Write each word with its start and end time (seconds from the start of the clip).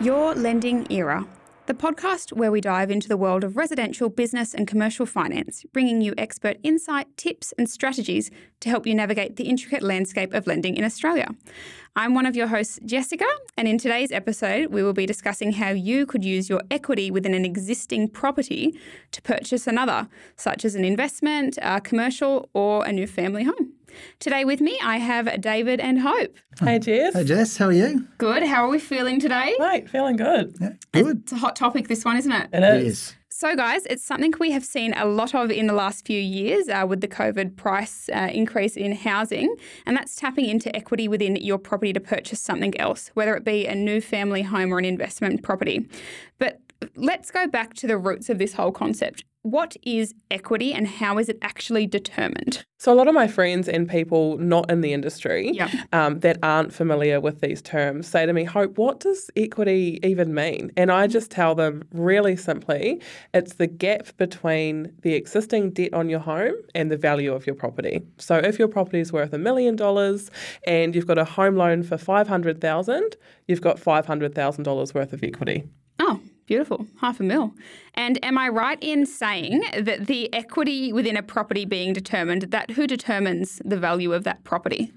Your 0.00 0.34
Lending 0.34 0.90
Era, 0.90 1.26
the 1.66 1.74
podcast 1.74 2.32
where 2.32 2.50
we 2.50 2.62
dive 2.62 2.90
into 2.90 3.06
the 3.06 3.18
world 3.18 3.44
of 3.44 3.58
residential, 3.58 4.08
business, 4.08 4.54
and 4.54 4.66
commercial 4.66 5.04
finance, 5.04 5.66
bringing 5.74 6.00
you 6.00 6.14
expert 6.16 6.56
insight, 6.62 7.14
tips, 7.18 7.52
and 7.58 7.68
strategies 7.68 8.30
to 8.60 8.70
help 8.70 8.86
you 8.86 8.94
navigate 8.94 9.36
the 9.36 9.44
intricate 9.44 9.82
landscape 9.82 10.32
of 10.32 10.46
lending 10.46 10.78
in 10.78 10.84
Australia. 10.84 11.28
I'm 11.96 12.14
one 12.14 12.24
of 12.24 12.34
your 12.34 12.46
hosts, 12.46 12.80
Jessica, 12.86 13.26
and 13.58 13.68
in 13.68 13.76
today's 13.76 14.10
episode, 14.10 14.72
we 14.72 14.82
will 14.82 14.94
be 14.94 15.04
discussing 15.04 15.52
how 15.52 15.68
you 15.68 16.06
could 16.06 16.24
use 16.24 16.48
your 16.48 16.62
equity 16.70 17.10
within 17.10 17.34
an 17.34 17.44
existing 17.44 18.08
property 18.08 18.80
to 19.10 19.20
purchase 19.20 19.66
another, 19.66 20.08
such 20.34 20.64
as 20.64 20.74
an 20.74 20.84
investment, 20.86 21.58
a 21.60 21.78
commercial, 21.78 22.48
or 22.54 22.86
a 22.86 22.92
new 22.92 23.06
family 23.06 23.44
home. 23.44 23.74
Today 24.18 24.44
with 24.44 24.60
me, 24.60 24.78
I 24.82 24.98
have 24.98 25.40
David 25.40 25.80
and 25.80 26.00
Hope. 26.00 26.36
Hey, 26.60 26.78
Jess. 26.78 27.14
Hey 27.14 27.24
Jess, 27.24 27.56
how 27.56 27.66
are 27.66 27.72
you? 27.72 28.06
Good. 28.18 28.42
How 28.42 28.64
are 28.64 28.68
we 28.68 28.78
feeling 28.78 29.20
today? 29.20 29.54
Mate, 29.58 29.88
feeling 29.88 30.16
good. 30.16 30.54
Yeah, 30.60 30.70
good. 30.92 31.20
It's 31.22 31.32
a 31.32 31.36
hot 31.36 31.56
topic, 31.56 31.88
this 31.88 32.04
one, 32.04 32.16
isn't 32.16 32.32
it? 32.32 32.48
It 32.52 32.62
It 32.62 32.82
is. 32.86 32.98
is. 32.98 33.14
So, 33.32 33.56
guys, 33.56 33.86
it's 33.86 34.04
something 34.04 34.34
we 34.38 34.50
have 34.50 34.66
seen 34.66 34.92
a 34.92 35.06
lot 35.06 35.34
of 35.34 35.50
in 35.50 35.66
the 35.66 35.72
last 35.72 36.04
few 36.06 36.20
years 36.20 36.68
uh, 36.68 36.84
with 36.86 37.00
the 37.00 37.08
COVID 37.08 37.56
price 37.56 38.10
uh, 38.12 38.28
increase 38.30 38.76
in 38.76 38.92
housing, 38.92 39.56
and 39.86 39.96
that's 39.96 40.14
tapping 40.14 40.44
into 40.44 40.74
equity 40.76 41.08
within 41.08 41.36
your 41.36 41.56
property 41.56 41.94
to 41.94 42.00
purchase 42.00 42.38
something 42.38 42.78
else, 42.78 43.10
whether 43.14 43.34
it 43.36 43.44
be 43.44 43.66
a 43.66 43.74
new 43.74 44.02
family 44.02 44.42
home 44.42 44.74
or 44.74 44.78
an 44.78 44.84
investment 44.84 45.42
property. 45.42 45.88
But 46.38 46.60
let's 46.96 47.30
go 47.30 47.46
back 47.46 47.72
to 47.74 47.86
the 47.86 47.96
roots 47.96 48.28
of 48.28 48.36
this 48.36 48.54
whole 48.54 48.72
concept. 48.72 49.24
What 49.42 49.74
is 49.82 50.14
equity 50.30 50.74
and 50.74 50.86
how 50.86 51.16
is 51.18 51.30
it 51.30 51.38
actually 51.40 51.86
determined? 51.86 52.62
So, 52.78 52.92
a 52.92 52.94
lot 52.94 53.08
of 53.08 53.14
my 53.14 53.26
friends 53.26 53.68
and 53.68 53.88
people 53.88 54.36
not 54.36 54.70
in 54.70 54.82
the 54.82 54.92
industry 54.92 55.52
Yep. 55.54 55.70
um, 55.92 56.20
that 56.20 56.38
aren't 56.42 56.74
familiar 56.74 57.20
with 57.20 57.40
these 57.40 57.62
terms 57.62 58.06
say 58.06 58.26
to 58.26 58.34
me, 58.34 58.44
Hope, 58.44 58.76
what 58.76 59.00
does 59.00 59.30
equity 59.36 59.98
even 60.02 60.34
mean? 60.34 60.70
And 60.76 60.92
I 60.92 61.06
just 61.06 61.30
tell 61.30 61.54
them 61.54 61.84
really 61.92 62.36
simply 62.36 63.00
it's 63.32 63.54
the 63.54 63.66
gap 63.66 64.14
between 64.18 64.92
the 65.00 65.14
existing 65.14 65.70
debt 65.70 65.94
on 65.94 66.10
your 66.10 66.20
home 66.20 66.54
and 66.74 66.90
the 66.90 66.98
value 66.98 67.32
of 67.32 67.46
your 67.46 67.54
property. 67.56 68.02
So, 68.18 68.36
if 68.36 68.58
your 68.58 68.68
property 68.68 69.00
is 69.00 69.10
worth 69.10 69.32
a 69.32 69.38
million 69.38 69.74
dollars 69.74 70.30
and 70.66 70.94
you've 70.94 71.06
got 71.06 71.16
a 71.18 71.24
home 71.24 71.56
loan 71.56 71.82
for 71.82 71.96
500000 71.96 73.16
you've 73.48 73.62
got 73.62 73.78
$500,000 73.78 74.94
worth 74.94 75.12
of 75.14 75.24
equity. 75.24 75.64
Oh, 75.98 76.20
beautiful. 76.50 76.84
Half 77.00 77.20
a 77.20 77.22
mil. 77.22 77.54
And 77.94 78.22
am 78.24 78.36
I 78.36 78.48
right 78.48 78.78
in 78.82 79.06
saying 79.06 79.62
that 79.78 80.08
the 80.08 80.34
equity 80.34 80.92
within 80.92 81.16
a 81.16 81.22
property 81.22 81.64
being 81.64 81.92
determined, 81.92 82.42
that 82.50 82.72
who 82.72 82.88
determines 82.88 83.62
the 83.64 83.76
value 83.76 84.12
of 84.12 84.24
that 84.24 84.42
property? 84.42 84.92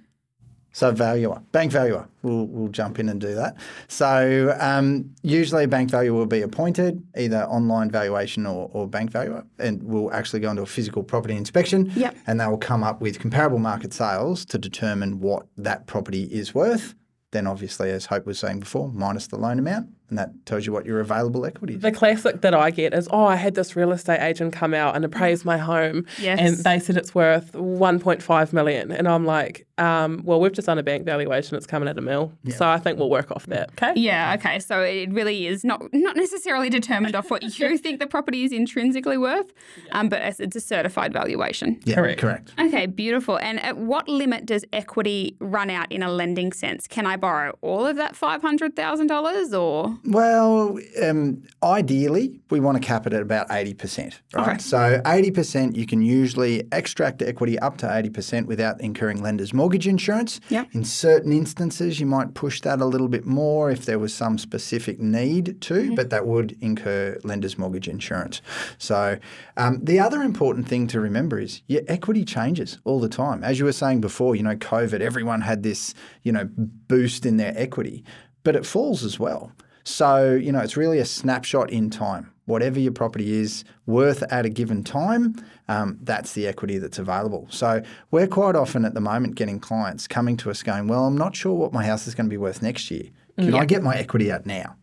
So 0.72 0.92
valuer, 0.92 1.44
bank 1.52 1.72
valuer, 1.72 2.08
will 2.24 2.48
will 2.48 2.70
jump 2.70 2.98
in 2.98 3.08
and 3.08 3.22
do 3.22 3.36
that. 3.36 3.56
So 3.88 4.58
um, 4.60 5.14
usually 5.22 5.66
a 5.66 5.68
bank 5.68 5.92
valuer 5.92 6.16
will 6.16 6.26
be 6.26 6.42
appointed, 6.42 7.04
either 7.16 7.44
online 7.44 7.92
valuation 7.92 8.48
or, 8.48 8.72
or 8.74 8.88
bank 8.88 9.12
valuer, 9.12 9.46
and 9.60 9.84
will 9.84 10.12
actually 10.12 10.40
go 10.40 10.50
into 10.50 10.64
a 10.64 10.66
physical 10.66 11.04
property 11.04 11.36
inspection. 11.36 11.92
Yep. 11.96 12.18
And 12.26 12.42
they 12.42 12.48
will 12.48 12.58
come 12.58 12.84
up 12.84 13.00
with 13.00 13.20
comparable 13.20 13.60
market 13.60 13.94
sales 13.94 14.44
to 14.46 14.58
determine 14.58 15.20
what 15.20 15.46
that 15.58 15.86
property 15.86 16.24
is 16.24 16.56
worth. 16.56 16.96
Then 17.30 17.46
obviously, 17.46 17.92
as 17.92 18.08
Hope 18.08 18.26
was 18.26 18.40
saying 18.40 18.60
before, 18.60 18.90
minus 18.92 19.28
the 19.28 19.38
loan 19.38 19.60
amount, 19.60 19.90
and 20.10 20.18
that 20.20 20.32
tells 20.46 20.66
you 20.66 20.74
what 20.74 20.86
your 20.86 21.00
available 21.00 21.46
equity 21.46 21.76
is. 21.76 21.82
The 21.82 21.92
classic 21.92 22.42
that 22.42 22.54
I 22.54 22.70
get 22.72 22.94
is, 22.94 23.08
oh, 23.12 23.26
I 23.26 23.36
had 23.36 23.56
this 23.56 23.76
real 23.76 23.92
estate 23.92 24.20
agent 24.22 24.54
come 24.54 24.74
out 24.74 24.96
and 24.96 25.04
appraise 25.04 25.44
my 25.46 25.58
home, 25.58 26.06
Yes. 26.20 26.40
and 26.40 26.58
they 26.58 26.80
said 26.80 26.98
it's 26.98 27.16
worth 27.16 27.52
1.5 27.54 28.54
million, 28.54 28.92
and 28.92 29.08
I'm 29.08 29.26
like, 29.26 29.66
um, 29.78 30.22
well, 30.24 30.40
we've 30.40 30.52
just 30.54 30.68
done 30.68 30.78
a 30.78 30.84
bank 30.84 31.06
valuation; 31.06 31.58
it's 31.58 31.66
coming 31.66 31.90
at 31.90 31.98
a 31.98 32.02
mil, 32.02 32.32
so 32.50 32.68
I 32.68 32.78
think 32.78 33.00
we'll 33.00 33.10
work 33.10 33.32
off 33.32 33.46
that. 33.48 33.72
Okay. 33.72 33.94
Yeah, 34.00 34.36
okay. 34.38 34.60
So 34.60 34.82
it 34.82 35.12
really 35.12 35.48
is 35.48 35.64
not 35.64 35.82
not 35.94 36.16
necessarily 36.16 36.70
determined 36.70 37.16
off 37.16 37.32
what 37.32 37.42
you 37.60 37.78
think 37.78 38.00
the 38.00 38.08
property 38.08 38.44
is 38.44 38.52
intrinsically 38.52 39.18
worth, 39.18 39.52
um, 39.92 40.10
but 40.10 40.22
it's 40.40 40.56
a 40.56 40.60
certified 40.60 41.12
valuation. 41.14 41.80
Yeah, 41.86 41.96
Correct. 41.96 42.20
correct. 42.22 42.54
Okay, 42.60 42.86
beautiful. 42.86 43.38
And 43.38 43.60
at 43.62 43.78
what 43.78 44.08
limit 44.08 44.46
does 44.46 44.64
equity 44.74 45.36
run 45.40 45.70
out 45.72 45.92
in 45.92 46.04
a 46.04 46.12
lending 46.12 46.52
sense? 46.54 46.88
Can 46.88 47.06
I 47.08 47.18
borrow 47.18 47.58
all 47.62 47.86
of 47.86 47.96
that 47.98 48.16
five 48.16 48.42
hundred 48.42 48.76
thousand 48.76 49.08
dollars, 49.08 49.54
or 49.54 49.93
Well, 50.06 50.80
um, 51.02 51.44
ideally, 51.62 52.40
we 52.50 52.60
want 52.60 52.82
to 52.82 52.86
cap 52.86 53.08
it 53.08 53.14
at 53.14 53.22
about 53.22 53.50
80%, 53.50 54.20
right? 54.34 54.48
Okay. 54.48 54.58
So 54.60 55.02
80%, 55.06 55.76
you 55.76 55.86
can 55.86 56.02
usually 56.02 56.64
extract 56.72 57.22
equity 57.22 57.58
up 57.60 57.78
to 57.78 57.88
80% 57.88 58.46
without 58.46 58.80
incurring 58.82 59.22
lender's 59.22 59.54
mortgage 59.54 59.88
insurance. 59.88 60.40
Yep. 60.50 60.70
In 60.74 60.84
certain 60.84 61.32
instances, 61.32 62.00
you 62.00 62.06
might 62.06 62.34
push 62.34 62.62
that 62.62 62.82
a 62.82 62.86
little 62.86 63.08
bit 63.08 63.26
more 63.26 63.72
if 63.72 63.86
there 63.86 64.00
was 64.00 64.14
some 64.14 64.38
specific 64.38 65.00
need 65.00 65.60
to, 65.62 65.96
but 65.96 66.10
that 66.10 66.28
would 66.28 66.58
incur 66.62 67.18
lender's 67.24 67.58
mortgage 67.58 67.88
insurance. 67.88 68.42
So 68.78 69.18
um, 69.58 69.80
the 69.84 70.00
other 70.00 70.22
important 70.22 70.68
thing 70.68 70.88
to 70.88 71.00
remember 71.00 71.40
is 71.40 71.62
your 71.68 71.82
equity 71.88 72.26
changes 72.26 72.80
all 72.84 73.00
the 73.00 73.10
time. 73.10 73.44
As 73.44 73.60
you 73.60 73.66
were 73.66 73.72
saying 73.72 74.02
before, 74.02 74.36
you 74.36 74.44
know, 74.44 74.56
COVID, 74.56 75.02
everyone 75.02 75.42
had 75.42 75.64
this, 75.64 75.94
you 76.24 76.32
know, 76.32 76.50
boost 76.56 77.26
in 77.26 77.38
their 77.38 77.54
equity, 77.58 78.04
but 78.44 78.56
it 78.56 78.66
falls 78.66 79.04
as 79.04 79.20
well. 79.20 79.52
So, 79.84 80.34
you 80.34 80.52
know, 80.52 80.60
it's 80.60 80.78
really 80.78 81.00
a 81.00 81.06
snapshot 81.06 81.70
in 81.70 81.90
time. 81.90 82.32
Whatever 82.46 82.80
your 82.80 82.92
property 82.92 83.34
is 83.40 83.64
worth 83.86 84.22
at 84.24 84.46
a 84.46 84.50
given 84.50 84.84
time, 84.84 85.36
um, 85.70 85.98
that's 86.02 86.34
the 86.34 86.46
equity 86.48 86.78
that's 86.78 87.00
available. 87.00 87.48
So, 87.50 87.82
we're 88.12 88.28
quite 88.28 88.56
often 88.56 88.84
at 88.86 88.94
the 88.94 89.02
moment 89.02 89.36
getting 89.36 89.60
clients 89.60 90.08
coming 90.08 90.36
to 90.38 90.50
us 90.52 90.62
going, 90.64 90.88
Well, 90.88 91.06
I'm 91.06 91.18
not 91.18 91.36
sure 91.36 91.54
what 91.54 91.72
my 91.74 91.86
house 91.86 92.06
is 92.08 92.16
going 92.16 92.26
to 92.26 92.30
be 92.30 92.38
worth 92.38 92.62
next 92.62 92.92
year. 92.92 93.04
Can 93.38 93.56
I 93.56 93.66
get 93.66 93.82
my 93.82 93.96
equity 93.96 94.32
out 94.32 94.46
now? 94.46 94.76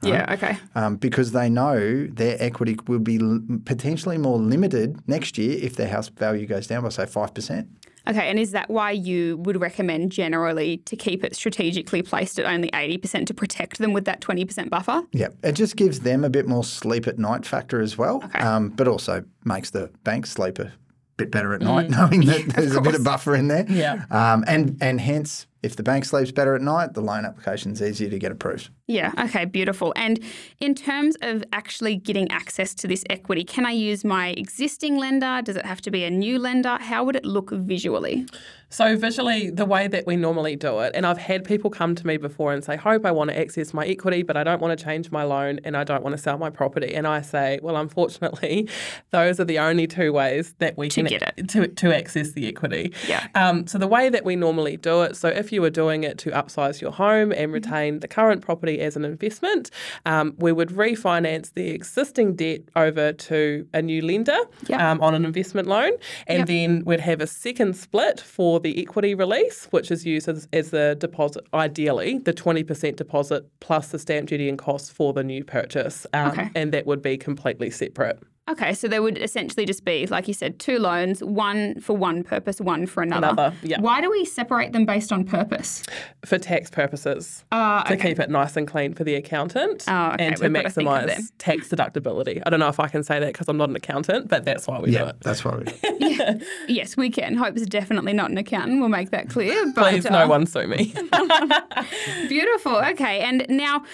yeah, 0.00 0.32
okay, 0.32 0.56
Um, 0.76 0.94
because 0.94 1.32
they 1.32 1.50
know 1.50 2.06
their 2.06 2.36
equity 2.40 2.76
will 2.86 3.00
be 3.00 3.18
l- 3.20 3.40
potentially 3.64 4.16
more 4.16 4.38
limited 4.38 4.96
next 5.08 5.36
year 5.38 5.58
if 5.60 5.74
their 5.74 5.88
house 5.88 6.08
value 6.08 6.46
goes 6.46 6.68
down 6.68 6.84
by, 6.84 6.88
say, 6.90 7.02
5%. 7.04 7.66
Okay. 8.08 8.28
And 8.28 8.38
is 8.38 8.52
that 8.52 8.70
why 8.70 8.90
you 8.92 9.36
would 9.38 9.60
recommend 9.60 10.12
generally 10.12 10.78
to 10.78 10.96
keep 10.96 11.24
it 11.24 11.34
strategically 11.34 12.02
placed 12.02 12.38
at 12.38 12.46
only 12.46 12.70
eighty 12.74 12.98
percent 12.98 13.28
to 13.28 13.34
protect 13.34 13.78
them 13.78 13.92
with 13.92 14.04
that 14.04 14.20
twenty 14.20 14.44
percent 14.44 14.70
buffer? 14.70 15.02
Yeah, 15.12 15.28
it 15.42 15.52
just 15.52 15.76
gives 15.76 16.00
them 16.00 16.24
a 16.24 16.30
bit 16.30 16.46
more 16.46 16.64
sleep 16.64 17.06
at 17.06 17.18
night 17.18 17.44
factor 17.44 17.80
as 17.80 17.98
well, 17.98 18.22
um, 18.34 18.70
but 18.70 18.88
also 18.88 19.24
makes 19.44 19.70
the 19.70 19.90
bank 20.04 20.26
sleep 20.26 20.58
a 20.58 20.72
bit 21.16 21.30
better 21.30 21.52
at 21.52 21.60
night, 21.60 21.90
knowing 21.90 22.20
that 22.26 22.46
there's 22.56 22.74
a 22.76 22.80
bit 22.80 22.94
of 22.94 23.04
buffer 23.04 23.34
in 23.34 23.48
there. 23.48 23.66
Yeah. 23.68 24.04
um, 24.10 24.44
and 24.46 24.78
and 24.80 25.00
hence, 25.00 25.46
if 25.62 25.76
the 25.76 25.82
bank 25.82 26.04
sleeps 26.04 26.30
better 26.30 26.54
at 26.54 26.62
night, 26.62 26.94
the 26.94 27.00
loan 27.00 27.24
application's 27.24 27.82
easier 27.82 28.08
to 28.10 28.18
get 28.18 28.30
approved. 28.32 28.70
Yeah, 28.86 29.12
okay, 29.18 29.44
beautiful. 29.44 29.92
And 29.96 30.18
in 30.60 30.74
terms 30.74 31.16
of 31.20 31.44
actually 31.52 31.96
getting 31.96 32.30
access 32.30 32.74
to 32.76 32.86
this 32.88 33.04
equity, 33.10 33.44
can 33.44 33.66
I 33.66 33.72
use 33.72 34.04
my 34.04 34.28
existing 34.28 34.96
lender? 34.96 35.42
Does 35.42 35.56
it 35.56 35.66
have 35.66 35.80
to 35.82 35.90
be 35.90 36.04
a 36.04 36.10
new 36.10 36.38
lender? 36.38 36.78
How 36.80 37.04
would 37.04 37.16
it 37.16 37.24
look 37.26 37.50
visually? 37.50 38.26
So 38.70 38.96
visually, 38.96 39.48
the 39.50 39.64
way 39.64 39.88
that 39.88 40.06
we 40.06 40.16
normally 40.16 40.54
do 40.54 40.80
it, 40.80 40.92
and 40.94 41.06
I've 41.06 41.16
had 41.18 41.42
people 41.44 41.70
come 41.70 41.94
to 41.94 42.06
me 42.06 42.18
before 42.18 42.52
and 42.52 42.62
say, 42.62 42.76
"Hope 42.76 43.06
I 43.06 43.10
want 43.10 43.30
to 43.30 43.38
access 43.38 43.72
my 43.72 43.86
equity, 43.86 44.22
but 44.22 44.36
I 44.36 44.44
don't 44.44 44.60
want 44.60 44.78
to 44.78 44.84
change 44.84 45.10
my 45.10 45.22
loan, 45.24 45.58
and 45.64 45.74
I 45.74 45.84
don't 45.84 46.02
want 46.02 46.14
to 46.14 46.22
sell 46.22 46.36
my 46.36 46.50
property." 46.50 46.94
And 46.94 47.06
I 47.06 47.22
say, 47.22 47.60
"Well, 47.62 47.76
unfortunately, 47.78 48.68
those 49.10 49.40
are 49.40 49.44
the 49.46 49.58
only 49.58 49.86
two 49.86 50.12
ways 50.12 50.54
that 50.58 50.76
we 50.76 50.88
To 50.90 51.00
can 51.02 51.06
get 51.06 51.34
it. 51.38 51.48
to 51.50 51.68
to 51.68 51.96
access 51.96 52.32
the 52.32 52.46
equity." 52.46 52.92
Yeah. 53.08 53.26
Um, 53.34 53.66
so 53.66 53.78
the 53.78 53.86
way 53.86 54.10
that 54.10 54.24
we 54.26 54.36
normally 54.36 54.76
do 54.76 55.00
it, 55.02 55.16
so 55.16 55.28
if 55.28 55.47
you 55.52 55.60
were 55.62 55.70
doing 55.70 56.04
it 56.04 56.18
to 56.18 56.30
upsize 56.30 56.80
your 56.80 56.92
home 56.92 57.08
Mm-hmm. 57.30 57.32
and 57.42 57.52
retain 57.52 58.00
the 58.00 58.08
current 58.08 58.42
property 58.42 58.80
as 58.80 58.94
an 58.96 59.04
investment, 59.04 59.70
um, 60.06 60.34
we 60.38 60.52
would 60.52 60.68
refinance 60.70 61.52
the 61.54 61.70
existing 61.70 62.34
debt 62.36 62.60
over 62.76 63.12
to 63.12 63.66
a 63.74 63.82
new 63.82 64.00
lender 64.02 64.38
Yep. 64.68 64.80
um, 64.80 65.00
on 65.00 65.14
an 65.14 65.24
investment 65.24 65.66
loan, 65.66 65.92
and 66.26 66.38
Yep. 66.40 66.46
then 66.48 66.82
we'd 66.84 67.00
have 67.00 67.20
a 67.20 67.26
second 67.26 67.76
split 67.76 68.20
for 68.20 68.60
the 68.60 68.80
equity 68.80 69.14
release, 69.14 69.66
which 69.70 69.90
is 69.90 70.04
used 70.06 70.28
as, 70.28 70.46
as 70.52 70.70
the 70.70 70.96
deposit, 71.00 71.44
ideally 71.54 72.18
the 72.18 72.32
20% 72.32 72.96
deposit 72.96 73.44
plus 73.60 73.88
the 73.88 73.98
stamp 73.98 74.28
duty 74.28 74.48
and 74.48 74.58
costs 74.58 74.90
for 74.90 75.12
the 75.12 75.22
new 75.24 75.42
purchase, 75.44 76.06
um, 76.12 76.28
Okay. 76.30 76.50
and 76.54 76.72
that 76.72 76.86
would 76.86 77.02
be 77.02 77.16
completely 77.16 77.70
separate. 77.70 78.18
Okay, 78.48 78.72
so 78.72 78.88
there 78.88 79.02
would 79.02 79.18
essentially 79.18 79.66
just 79.66 79.84
be, 79.84 80.06
like 80.06 80.26
you 80.26 80.34
said, 80.34 80.58
two 80.58 80.78
loans, 80.78 81.22
one 81.22 81.78
for 81.80 81.96
one 81.96 82.24
purpose, 82.24 82.60
one 82.60 82.86
for 82.86 83.02
another. 83.02 83.28
Another, 83.28 83.56
yeah. 83.62 83.80
Why 83.80 84.00
do 84.00 84.10
we 84.10 84.24
separate 84.24 84.72
them 84.72 84.86
based 84.86 85.12
on 85.12 85.24
purpose? 85.24 85.82
For 86.24 86.38
tax 86.38 86.70
purposes, 86.70 87.44
Uh, 87.52 87.82
to 87.84 87.96
keep 87.96 88.18
it 88.18 88.30
nice 88.30 88.56
and 88.56 88.66
clean 88.66 88.94
for 88.94 89.04
the 89.04 89.14
accountant, 89.16 89.84
Oh, 89.86 90.12
okay, 90.12 90.26
and 90.26 90.36
to 90.36 90.42
we've 90.48 90.52
got 90.62 90.72
to 90.72 90.80
maximise 90.80 91.30
tax 91.38 91.68
deductibility. 91.68 92.42
I 92.46 92.50
don't 92.50 92.60
know 92.60 92.68
if 92.68 92.80
I 92.80 92.88
can 92.88 93.02
say 93.02 93.20
that 93.20 93.32
because 93.32 93.48
I'm 93.48 93.56
not 93.58 93.68
an 93.68 93.76
accountant, 93.76 94.28
but 94.28 94.44
that's 94.44 94.66
why 94.66 94.80
we 94.80 94.92
do 94.92 95.04
it. 95.04 95.16
that's 95.20 95.44
what 95.44 95.58
we 95.58 95.64
do. 95.64 95.74
It. 95.82 96.42
Yes, 96.68 96.96
we 96.96 97.10
can. 97.10 97.36
Hope 97.36 97.56
is 97.56 97.66
definitely 97.66 98.12
not 98.14 98.30
an 98.30 98.38
accountant. 98.38 98.80
We'll 98.80 98.88
make 98.88 99.10
that 99.10 99.28
clear. 99.28 99.70
But, 99.74 99.90
Please, 99.90 100.06
uh, 100.06 100.10
no 100.10 100.26
one 100.26 100.46
sue 100.46 100.66
me. 100.66 100.94
Beautiful. 102.28 102.76
Okay. 102.76 103.20
And 103.20 103.46
now, 103.48 103.84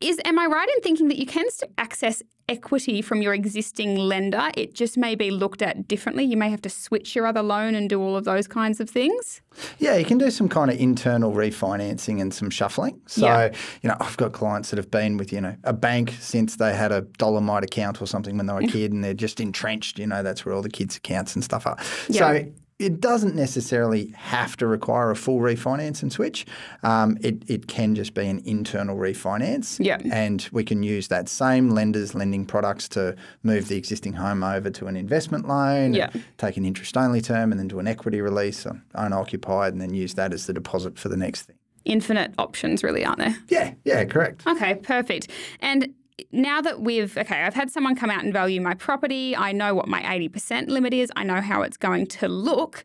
Is 0.00 0.20
am 0.26 0.38
I 0.38 0.44
right 0.44 0.68
in 0.68 0.82
thinking 0.82 1.08
that 1.08 1.16
you 1.16 1.24
can 1.24 1.50
still 1.50 1.70
access 1.78 2.22
equity 2.50 3.00
from 3.00 3.22
your 3.22 3.32
existing 3.32 3.96
lender? 3.96 4.50
It 4.54 4.74
just 4.74 4.98
may 4.98 5.14
be 5.14 5.30
looked 5.30 5.62
at 5.62 5.88
differently. 5.88 6.22
You 6.22 6.36
may 6.36 6.50
have 6.50 6.60
to 6.62 6.68
switch 6.68 7.16
your 7.16 7.26
other 7.26 7.42
loan 7.42 7.74
and 7.74 7.88
do 7.88 7.98
all 8.02 8.14
of 8.14 8.24
those 8.24 8.46
kinds 8.46 8.78
of 8.78 8.90
things. 8.90 9.40
Yeah, 9.78 9.96
you 9.96 10.04
can 10.04 10.18
do 10.18 10.30
some 10.30 10.50
kind 10.50 10.70
of 10.70 10.78
internal 10.78 11.32
refinancing 11.32 12.20
and 12.20 12.32
some 12.32 12.50
shuffling. 12.50 13.00
So, 13.06 13.26
Yeah. 13.26 13.52
you 13.82 13.88
know, 13.88 13.96
I've 13.98 14.18
got 14.18 14.32
clients 14.32 14.68
that 14.68 14.76
have 14.76 14.90
been 14.90 15.16
with, 15.16 15.32
you 15.32 15.40
know, 15.40 15.56
a 15.64 15.72
bank 15.72 16.14
since 16.20 16.56
they 16.56 16.74
had 16.74 16.92
a 16.92 17.00
dollar 17.00 17.40
Dollarmite 17.40 17.64
account 17.64 18.02
or 18.02 18.06
something 18.06 18.36
when 18.36 18.46
they 18.46 18.52
were 18.52 18.60
a 18.60 18.62
mm-hmm. 18.64 18.72
kid 18.72 18.92
and 18.92 19.02
they're 19.02 19.14
just 19.14 19.40
entrenched, 19.40 19.98
you 19.98 20.06
know, 20.06 20.22
that's 20.22 20.44
where 20.44 20.54
all 20.54 20.62
the 20.62 20.68
kids' 20.68 20.96
accounts 20.96 21.34
and 21.34 21.42
stuff 21.42 21.66
are. 21.66 21.76
Yeah. 22.08 22.20
So 22.20 22.52
it 22.78 23.00
doesn't 23.00 23.34
necessarily 23.34 24.12
have 24.16 24.56
to 24.58 24.66
require 24.66 25.10
a 25.10 25.16
full 25.16 25.38
refinance 25.40 26.02
and 26.02 26.12
switch. 26.12 26.44
Um, 26.82 27.16
it, 27.22 27.42
it 27.48 27.68
can 27.68 27.94
just 27.94 28.12
be 28.12 28.26
an 28.26 28.42
internal 28.44 28.96
refinance. 28.98 29.82
Yeah. 29.82 29.98
And 30.12 30.46
we 30.52 30.62
can 30.62 30.82
use 30.82 31.08
that 31.08 31.28
same 31.30 31.70
lender's 31.70 32.14
lending 32.14 32.44
products 32.44 32.86
to 32.90 33.16
move 33.42 33.68
the 33.68 33.76
existing 33.78 34.12
home 34.12 34.44
over 34.44 34.68
to 34.70 34.86
an 34.88 34.96
investment 34.96 35.48
loan, 35.48 35.94
Yeah. 35.94 36.10
take 36.36 36.58
an 36.58 36.66
interest 36.66 36.96
only 36.98 37.22
term, 37.22 37.50
and 37.50 37.58
then 37.58 37.68
do 37.68 37.78
an 37.78 37.88
equity 37.88 38.20
release 38.20 38.66
on 38.66 38.82
owner 38.94 39.18
occupied, 39.18 39.72
and 39.72 39.80
then 39.80 39.94
use 39.94 40.12
that 40.14 40.34
as 40.34 40.46
the 40.46 40.52
deposit 40.52 40.98
for 40.98 41.08
the 41.08 41.16
next 41.16 41.42
thing. 41.42 41.56
Infinite 41.86 42.34
options, 42.36 42.82
really, 42.82 43.04
aren't 43.06 43.20
there? 43.20 43.36
Yeah, 43.48 43.72
yeah, 43.84 44.04
correct. 44.04 44.46
Okay, 44.46 44.74
perfect. 44.74 45.30
And 45.60 45.94
now 46.32 46.60
that 46.62 46.80
we've, 46.80 47.16
okay, 47.16 47.42
I've 47.42 47.54
had 47.54 47.70
someone 47.70 47.94
come 47.96 48.10
out 48.10 48.24
and 48.24 48.32
value 48.32 48.60
my 48.60 48.74
property, 48.74 49.36
I 49.36 49.52
know 49.52 49.74
what 49.74 49.88
my 49.88 50.02
80% 50.02 50.68
limit 50.68 50.94
is, 50.94 51.10
I 51.16 51.24
know 51.24 51.40
how 51.40 51.62
it's 51.62 51.76
going 51.76 52.06
to 52.08 52.28
look. 52.28 52.84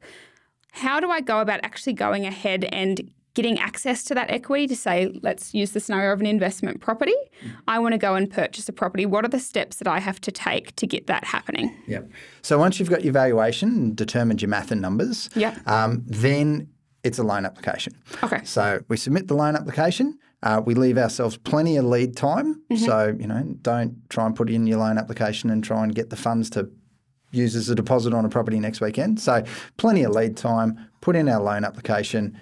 How 0.74 1.00
do 1.00 1.10
I 1.10 1.22
go 1.22 1.40
about 1.40 1.60
actually 1.64 1.94
going 1.94 2.26
ahead 2.26 2.66
and 2.66 3.10
getting 3.34 3.58
access 3.60 4.04
to 4.04 4.14
that 4.16 4.30
equity 4.30 4.68
to 4.68 4.76
say, 4.76 5.18
let's 5.24 5.54
use 5.54 5.72
the 5.72 5.80
scenario 5.80 6.12
of 6.12 6.20
an 6.20 6.26
investment 6.26 6.82
property? 6.82 7.16
I 7.68 7.80
want 7.80 7.94
to 7.94 7.98
go 7.98 8.16
and 8.16 8.30
purchase 8.30 8.68
a 8.68 8.74
property. 8.74 9.06
What 9.06 9.24
are 9.24 9.30
the 9.30 9.40
steps 9.40 9.78
that 9.78 9.88
I 9.88 10.00
have 10.00 10.20
to 10.22 10.32
take 10.32 10.76
to 10.76 10.86
get 10.88 11.08
that 11.08 11.24
happening? 11.24 11.74
Yep. 11.88 12.10
So 12.42 12.58
once 12.60 12.80
you've 12.80 12.90
got 12.90 13.04
your 13.06 13.14
valuation 13.14 13.70
and 13.70 13.96
determined 13.96 14.42
your 14.42 14.50
math 14.50 14.72
and 14.72 14.82
numbers, 14.82 15.30
Yep. 15.36 15.66
um, 15.68 16.04
then 16.06 16.68
it's 17.04 17.20
a 17.20 17.24
loan 17.24 17.46
application. 17.46 17.94
Okay. 18.22 18.42
So 18.44 18.82
we 18.90 18.98
submit 18.98 19.30
the 19.30 19.36
loan 19.36 19.56
application. 19.56 20.20
Uh, 20.44 20.62
we 20.66 20.74
leave 20.74 20.98
ourselves 20.98 21.38
plenty 21.38 21.78
of 21.78 21.86
lead 21.86 22.16
time. 22.18 22.62
So, 22.78 23.16
you 23.20 23.28
know, 23.28 23.44
don't 23.62 24.10
try 24.10 24.26
and 24.26 24.36
put 24.36 24.50
in 24.50 24.66
your 24.66 24.80
loan 24.80 24.98
application 24.98 25.50
and 25.50 25.64
try 25.64 25.84
and 25.84 25.94
get 25.94 26.10
the 26.10 26.16
funds 26.16 26.50
to 26.52 26.70
use 27.32 27.56
as 27.56 27.70
a 27.70 27.76
deposit 27.76 28.14
on 28.14 28.26
a 28.26 28.30
property 28.30 28.60
next 28.60 28.82
weekend. 28.82 29.20
So, 29.20 29.44
plenty 29.78 30.04
of 30.04 30.12
lead 30.12 30.38
time. 30.38 30.90
Put 31.02 31.16
in 31.16 31.30
our 31.30 31.42
loan 31.42 31.64
application. 31.64 32.40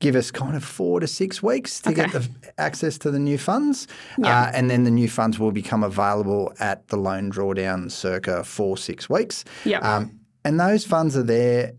Give 0.00 0.16
us 0.16 0.30
kind 0.30 0.56
of 0.56 0.64
four 0.64 1.00
to 1.00 1.06
six 1.06 1.42
weeks 1.42 1.80
to 1.82 1.94
get 1.94 2.12
the 2.12 2.28
access 2.58 2.98
to 2.98 3.10
the 3.10 3.18
new 3.18 3.38
funds, 3.38 3.86
uh, 4.22 4.50
and 4.52 4.68
then 4.68 4.84
the 4.84 4.90
new 4.90 5.08
funds 5.08 5.38
will 5.38 5.52
become 5.52 5.84
available 5.84 6.52
at 6.58 6.88
the 6.88 6.96
loan 6.96 7.30
drawdown 7.30 7.90
circa 7.90 8.42
four 8.44 8.76
six 8.76 9.08
weeks. 9.08 9.44
Yep. 9.64 9.84
Um, 9.84 10.20
and 10.44 10.58
those 10.58 10.84
funds 10.84 11.16
are 11.16 11.22
there 11.22 11.74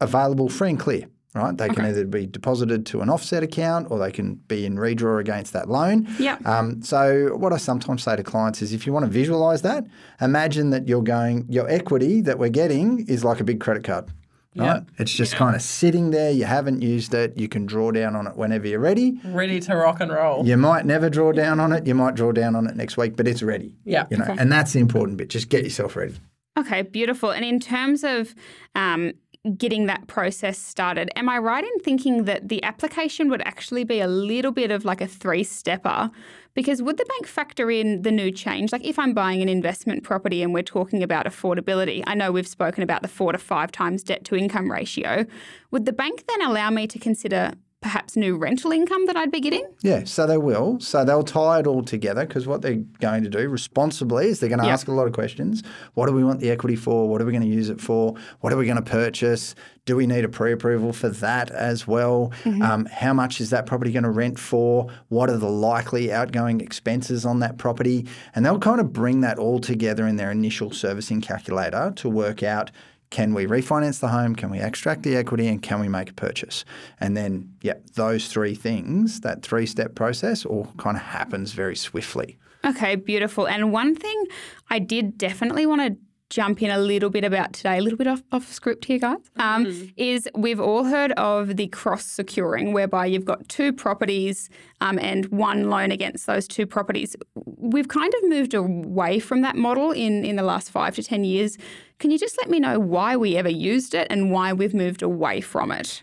available 0.00 0.48
free 0.48 0.70
and 0.70 0.78
clear, 0.78 1.08
right? 1.36 1.56
They 1.56 1.68
can 1.68 1.84
either 1.84 2.04
be 2.04 2.26
deposited 2.26 2.86
to 2.86 3.00
an 3.00 3.10
offset 3.10 3.42
account 3.42 3.90
or 3.90 3.98
they 3.98 4.10
can 4.10 4.34
be 4.34 4.66
in 4.66 4.76
redraw 4.76 5.20
against 5.20 5.52
that 5.52 5.68
loan. 5.68 6.08
Yep. 6.18 6.46
Um, 6.46 6.82
so 6.82 7.36
what 7.36 7.52
I 7.52 7.56
sometimes 7.56 8.02
say 8.02 8.16
to 8.16 8.22
clients 8.22 8.62
is 8.62 8.72
if 8.72 8.86
you 8.86 8.92
want 8.92 9.04
to 9.04 9.10
visualize 9.10 9.62
that, 9.62 9.86
imagine 10.20 10.70
that 10.70 10.88
you're 10.88 11.02
going, 11.02 11.46
your 11.48 11.68
equity 11.68 12.20
that 12.22 12.38
we're 12.38 12.48
getting 12.48 13.06
is 13.06 13.24
like 13.24 13.40
a 13.40 13.44
big 13.44 13.60
credit 13.60 13.84
card. 13.84 14.10
Right? 14.58 14.82
It's 14.98 15.12
just 15.12 15.34
kind 15.34 15.54
of 15.54 15.60
sitting 15.60 16.12
there. 16.12 16.30
You 16.30 16.44
haven't 16.44 16.80
used 16.80 17.12
it. 17.12 17.36
You 17.36 17.46
can 17.46 17.66
draw 17.66 17.90
down 17.90 18.16
on 18.16 18.26
it 18.26 18.36
whenever 18.36 18.66
you're 18.66 18.80
ready. 18.80 19.20
Ready 19.22 19.60
to 19.60 19.76
rock 19.76 20.00
and 20.00 20.10
roll. 20.10 20.46
You 20.46 20.56
might 20.56 20.86
never 20.86 21.10
draw 21.10 21.32
down 21.32 21.60
on 21.60 21.72
it. 21.72 21.86
You 21.86 21.94
might 21.94 22.14
draw 22.14 22.32
down 22.32 22.56
on 22.56 22.66
it 22.66 22.74
next 22.74 22.96
week, 22.96 23.16
but 23.16 23.28
it's 23.28 23.42
ready. 23.42 23.74
Yeah. 23.84 24.06
You 24.10 24.16
know, 24.16 24.34
and 24.38 24.50
that's 24.50 24.72
the 24.72 24.80
important 24.80 25.18
bit. 25.18 25.28
Just 25.28 25.50
get 25.50 25.62
yourself 25.62 25.94
ready. 25.94 26.14
Okay, 26.58 26.80
beautiful. 26.80 27.32
And 27.32 27.44
in 27.44 27.60
terms 27.60 28.02
of 28.02 28.34
um, 28.74 29.12
getting 29.54 29.86
that 29.86 30.06
process 30.06 30.58
started, 30.58 31.10
am 31.16 31.28
I 31.28 31.38
right 31.38 31.64
in 31.64 31.78
thinking 31.80 32.24
that 32.24 32.48
the 32.48 32.62
application 32.64 33.28
would 33.30 33.42
actually 33.42 33.84
be 33.84 34.00
a 34.00 34.06
little 34.06 34.52
bit 34.52 34.70
of 34.70 34.84
like 34.84 35.00
a 35.00 35.06
three 35.06 35.44
stepper? 35.44 36.10
Because 36.54 36.82
would 36.82 36.96
the 36.96 37.04
bank 37.04 37.26
factor 37.26 37.70
in 37.70 38.02
the 38.02 38.10
new 38.10 38.30
change? 38.30 38.72
Like 38.72 38.84
if 38.84 38.98
I'm 38.98 39.12
buying 39.12 39.42
an 39.42 39.48
investment 39.48 40.02
property 40.02 40.42
and 40.42 40.54
we're 40.54 40.62
talking 40.62 41.02
about 41.02 41.26
affordability, 41.26 42.02
I 42.06 42.14
know 42.14 42.32
we've 42.32 42.48
spoken 42.48 42.82
about 42.82 43.02
the 43.02 43.08
four 43.08 43.32
to 43.32 43.38
five 43.38 43.70
times 43.70 44.02
debt 44.02 44.24
to 44.24 44.36
income 44.36 44.70
ratio. 44.70 45.26
Would 45.70 45.84
the 45.84 45.92
bank 45.92 46.24
then 46.26 46.42
allow 46.42 46.70
me 46.70 46.86
to 46.86 46.98
consider 46.98 47.52
perhaps 47.82 48.16
new 48.16 48.36
rental 48.36 48.72
income 48.72 49.06
that 49.06 49.16
I'd 49.16 49.30
be 49.30 49.40
getting? 49.40 49.64
Yeah, 49.82 50.04
so 50.04 50.26
they 50.26 50.38
will. 50.38 50.80
So 50.80 51.04
they'll 51.04 51.22
tie 51.22 51.60
it 51.60 51.66
all 51.66 51.82
together 51.82 52.26
because 52.26 52.46
what 52.46 52.62
they're 52.62 52.82
going 53.00 53.22
to 53.22 53.28
do 53.28 53.48
responsibly 53.48 54.26
is 54.28 54.40
they're 54.40 54.48
going 54.48 54.60
to 54.60 54.66
Yeah. 54.66 54.72
ask 54.72 54.88
a 54.88 54.92
lot 54.92 55.06
of 55.06 55.12
questions. 55.12 55.62
What 55.94 56.06
do 56.06 56.12
we 56.12 56.24
want 56.24 56.40
the 56.40 56.50
equity 56.50 56.74
for? 56.76 57.08
What 57.08 57.20
are 57.20 57.24
we 57.24 57.32
going 57.32 57.44
to 57.44 57.48
use 57.48 57.68
it 57.68 57.80
for? 57.80 58.14
What 58.40 58.52
are 58.52 58.56
we 58.56 58.64
going 58.64 58.82
to 58.82 58.90
purchase? 58.90 59.54
Do 59.84 59.94
we 59.94 60.06
need 60.06 60.24
a 60.24 60.28
pre 60.28 60.52
approval 60.52 60.92
for 60.92 61.08
that 61.10 61.50
as 61.50 61.86
well? 61.86 62.32
Um, 62.44 62.86
how 62.86 63.12
much 63.12 63.40
is 63.40 63.50
that 63.50 63.66
property 63.66 63.92
going 63.92 64.02
to 64.02 64.10
rent 64.10 64.38
for? 64.38 64.88
What 65.08 65.30
are 65.30 65.36
the 65.36 65.48
likely 65.50 66.12
outgoing 66.12 66.60
expenses 66.60 67.24
on 67.24 67.38
that 67.40 67.56
property? 67.56 68.06
And 68.34 68.44
they'll 68.44 68.58
kind 68.58 68.80
of 68.80 68.92
bring 68.92 69.20
that 69.20 69.38
all 69.38 69.60
together 69.60 70.08
in 70.08 70.16
their 70.16 70.32
initial 70.32 70.72
servicing 70.72 71.20
calculator 71.20 71.92
to 71.96 72.08
work 72.08 72.42
out 72.42 72.72
can 73.10 73.34
we 73.34 73.46
refinance 73.46 74.00
the 74.00 74.08
home? 74.08 74.34
Can 74.34 74.50
we 74.50 74.60
extract 74.60 75.02
the 75.02 75.16
equity? 75.16 75.48
And 75.48 75.62
can 75.62 75.80
we 75.80 75.88
make 75.88 76.10
a 76.10 76.14
purchase? 76.14 76.64
And 77.00 77.16
then, 77.16 77.54
yeah, 77.62 77.74
those 77.94 78.28
three 78.28 78.54
things, 78.54 79.20
that 79.20 79.42
three 79.42 79.66
step 79.66 79.94
process, 79.94 80.44
all 80.44 80.72
kind 80.78 80.96
of 80.96 81.02
happens 81.02 81.52
very 81.52 81.76
swiftly. 81.76 82.38
Okay, 82.64 82.96
beautiful. 82.96 83.46
And 83.46 83.72
one 83.72 83.94
thing 83.94 84.24
I 84.70 84.80
did 84.80 85.16
definitely 85.16 85.66
want 85.66 85.82
to 85.82 85.96
jump 86.30 86.60
in 86.62 86.70
a 86.70 86.78
little 86.78 87.10
bit 87.10 87.24
about 87.24 87.52
today, 87.52 87.78
a 87.78 87.80
little 87.80 87.96
bit 87.96 88.06
off, 88.06 88.22
off 88.32 88.50
script 88.52 88.84
here, 88.86 88.98
guys, 88.98 89.18
um, 89.36 89.92
is 89.96 90.28
we've 90.34 90.60
all 90.60 90.84
heard 90.84 91.12
of 91.12 91.56
the 91.56 91.68
cross 91.68 92.04
securing, 92.04 92.72
whereby 92.72 93.06
you've 93.06 93.24
got 93.24 93.48
two 93.48 93.72
properties 93.72 94.50
um, 94.80 94.98
and 94.98 95.26
one 95.26 95.70
loan 95.70 95.92
against 95.92 96.26
those 96.26 96.48
two 96.48 96.66
properties. 96.66 97.14
We've 97.34 97.88
kind 97.88 98.12
of 98.22 98.28
moved 98.28 98.54
away 98.54 99.20
from 99.20 99.42
that 99.42 99.56
model 99.56 99.92
in, 99.92 100.24
in 100.24 100.36
the 100.36 100.42
last 100.42 100.70
five 100.70 100.94
to 100.96 101.02
10 101.02 101.24
years. 101.24 101.56
Can 101.98 102.10
you 102.10 102.18
just 102.18 102.36
let 102.38 102.50
me 102.50 102.58
know 102.58 102.80
why 102.80 103.16
we 103.16 103.36
ever 103.36 103.48
used 103.48 103.94
it 103.94 104.08
and 104.10 104.30
why 104.32 104.52
we've 104.52 104.74
moved 104.74 105.02
away 105.02 105.40
from 105.40 105.70
it? 105.70 106.02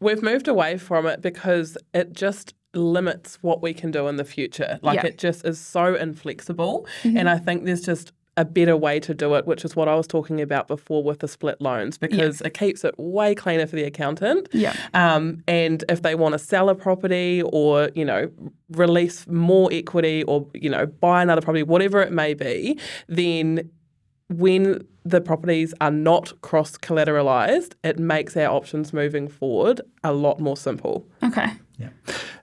We've 0.00 0.22
moved 0.22 0.48
away 0.48 0.78
from 0.78 1.06
it 1.06 1.20
because 1.20 1.76
it 1.94 2.12
just 2.12 2.54
limits 2.74 3.38
what 3.42 3.62
we 3.62 3.72
can 3.72 3.90
do 3.90 4.06
in 4.08 4.16
the 4.16 4.24
future. 4.24 4.78
Like 4.82 4.96
Yeah. 5.02 5.06
it 5.06 5.18
just 5.18 5.44
is 5.46 5.58
so 5.58 5.94
inflexible. 5.94 6.86
And 7.04 7.28
I 7.28 7.38
think 7.38 7.64
there's 7.64 7.80
just 7.82 8.12
a 8.36 8.44
better 8.44 8.76
way 8.76 9.00
to 9.00 9.14
do 9.14 9.34
it, 9.34 9.46
which 9.46 9.64
is 9.64 9.74
what 9.74 9.88
I 9.88 9.94
was 9.94 10.06
talking 10.06 10.40
about 10.40 10.68
before 10.68 11.02
with 11.02 11.20
the 11.20 11.28
split 11.28 11.60
loans, 11.60 11.96
because 11.98 12.40
it 12.42 12.54
keeps 12.54 12.84
it 12.84 12.94
way 12.98 13.34
cleaner 13.34 13.66
for 13.66 13.76
the 13.76 13.84
accountant. 13.84 14.48
Yeah. 14.52 14.76
Um, 14.94 15.42
and 15.48 15.84
if 15.88 16.02
they 16.02 16.14
want 16.14 16.32
to 16.34 16.38
sell 16.38 16.68
a 16.68 16.74
property 16.74 17.42
or, 17.42 17.90
you 17.94 18.04
know, 18.04 18.30
release 18.70 19.26
more 19.26 19.70
equity 19.72 20.22
or, 20.24 20.46
you 20.54 20.68
know, 20.68 20.86
buy 20.86 21.22
another 21.22 21.40
property, 21.40 21.62
whatever 21.62 22.02
it 22.02 22.12
may 22.12 22.34
be, 22.34 22.78
then 23.08 23.70
when 24.28 24.86
the 25.04 25.20
properties 25.20 25.72
are 25.80 25.90
not 25.90 26.38
cross 26.40 26.76
collateralized, 26.76 27.74
it 27.84 27.98
makes 27.98 28.36
our 28.36 28.54
options 28.54 28.92
moving 28.92 29.28
forward 29.28 29.80
a 30.02 30.12
lot 30.12 30.40
more 30.40 30.56
simple. 30.56 31.06
Okay. 31.22 31.52
Yeah. 31.78 31.90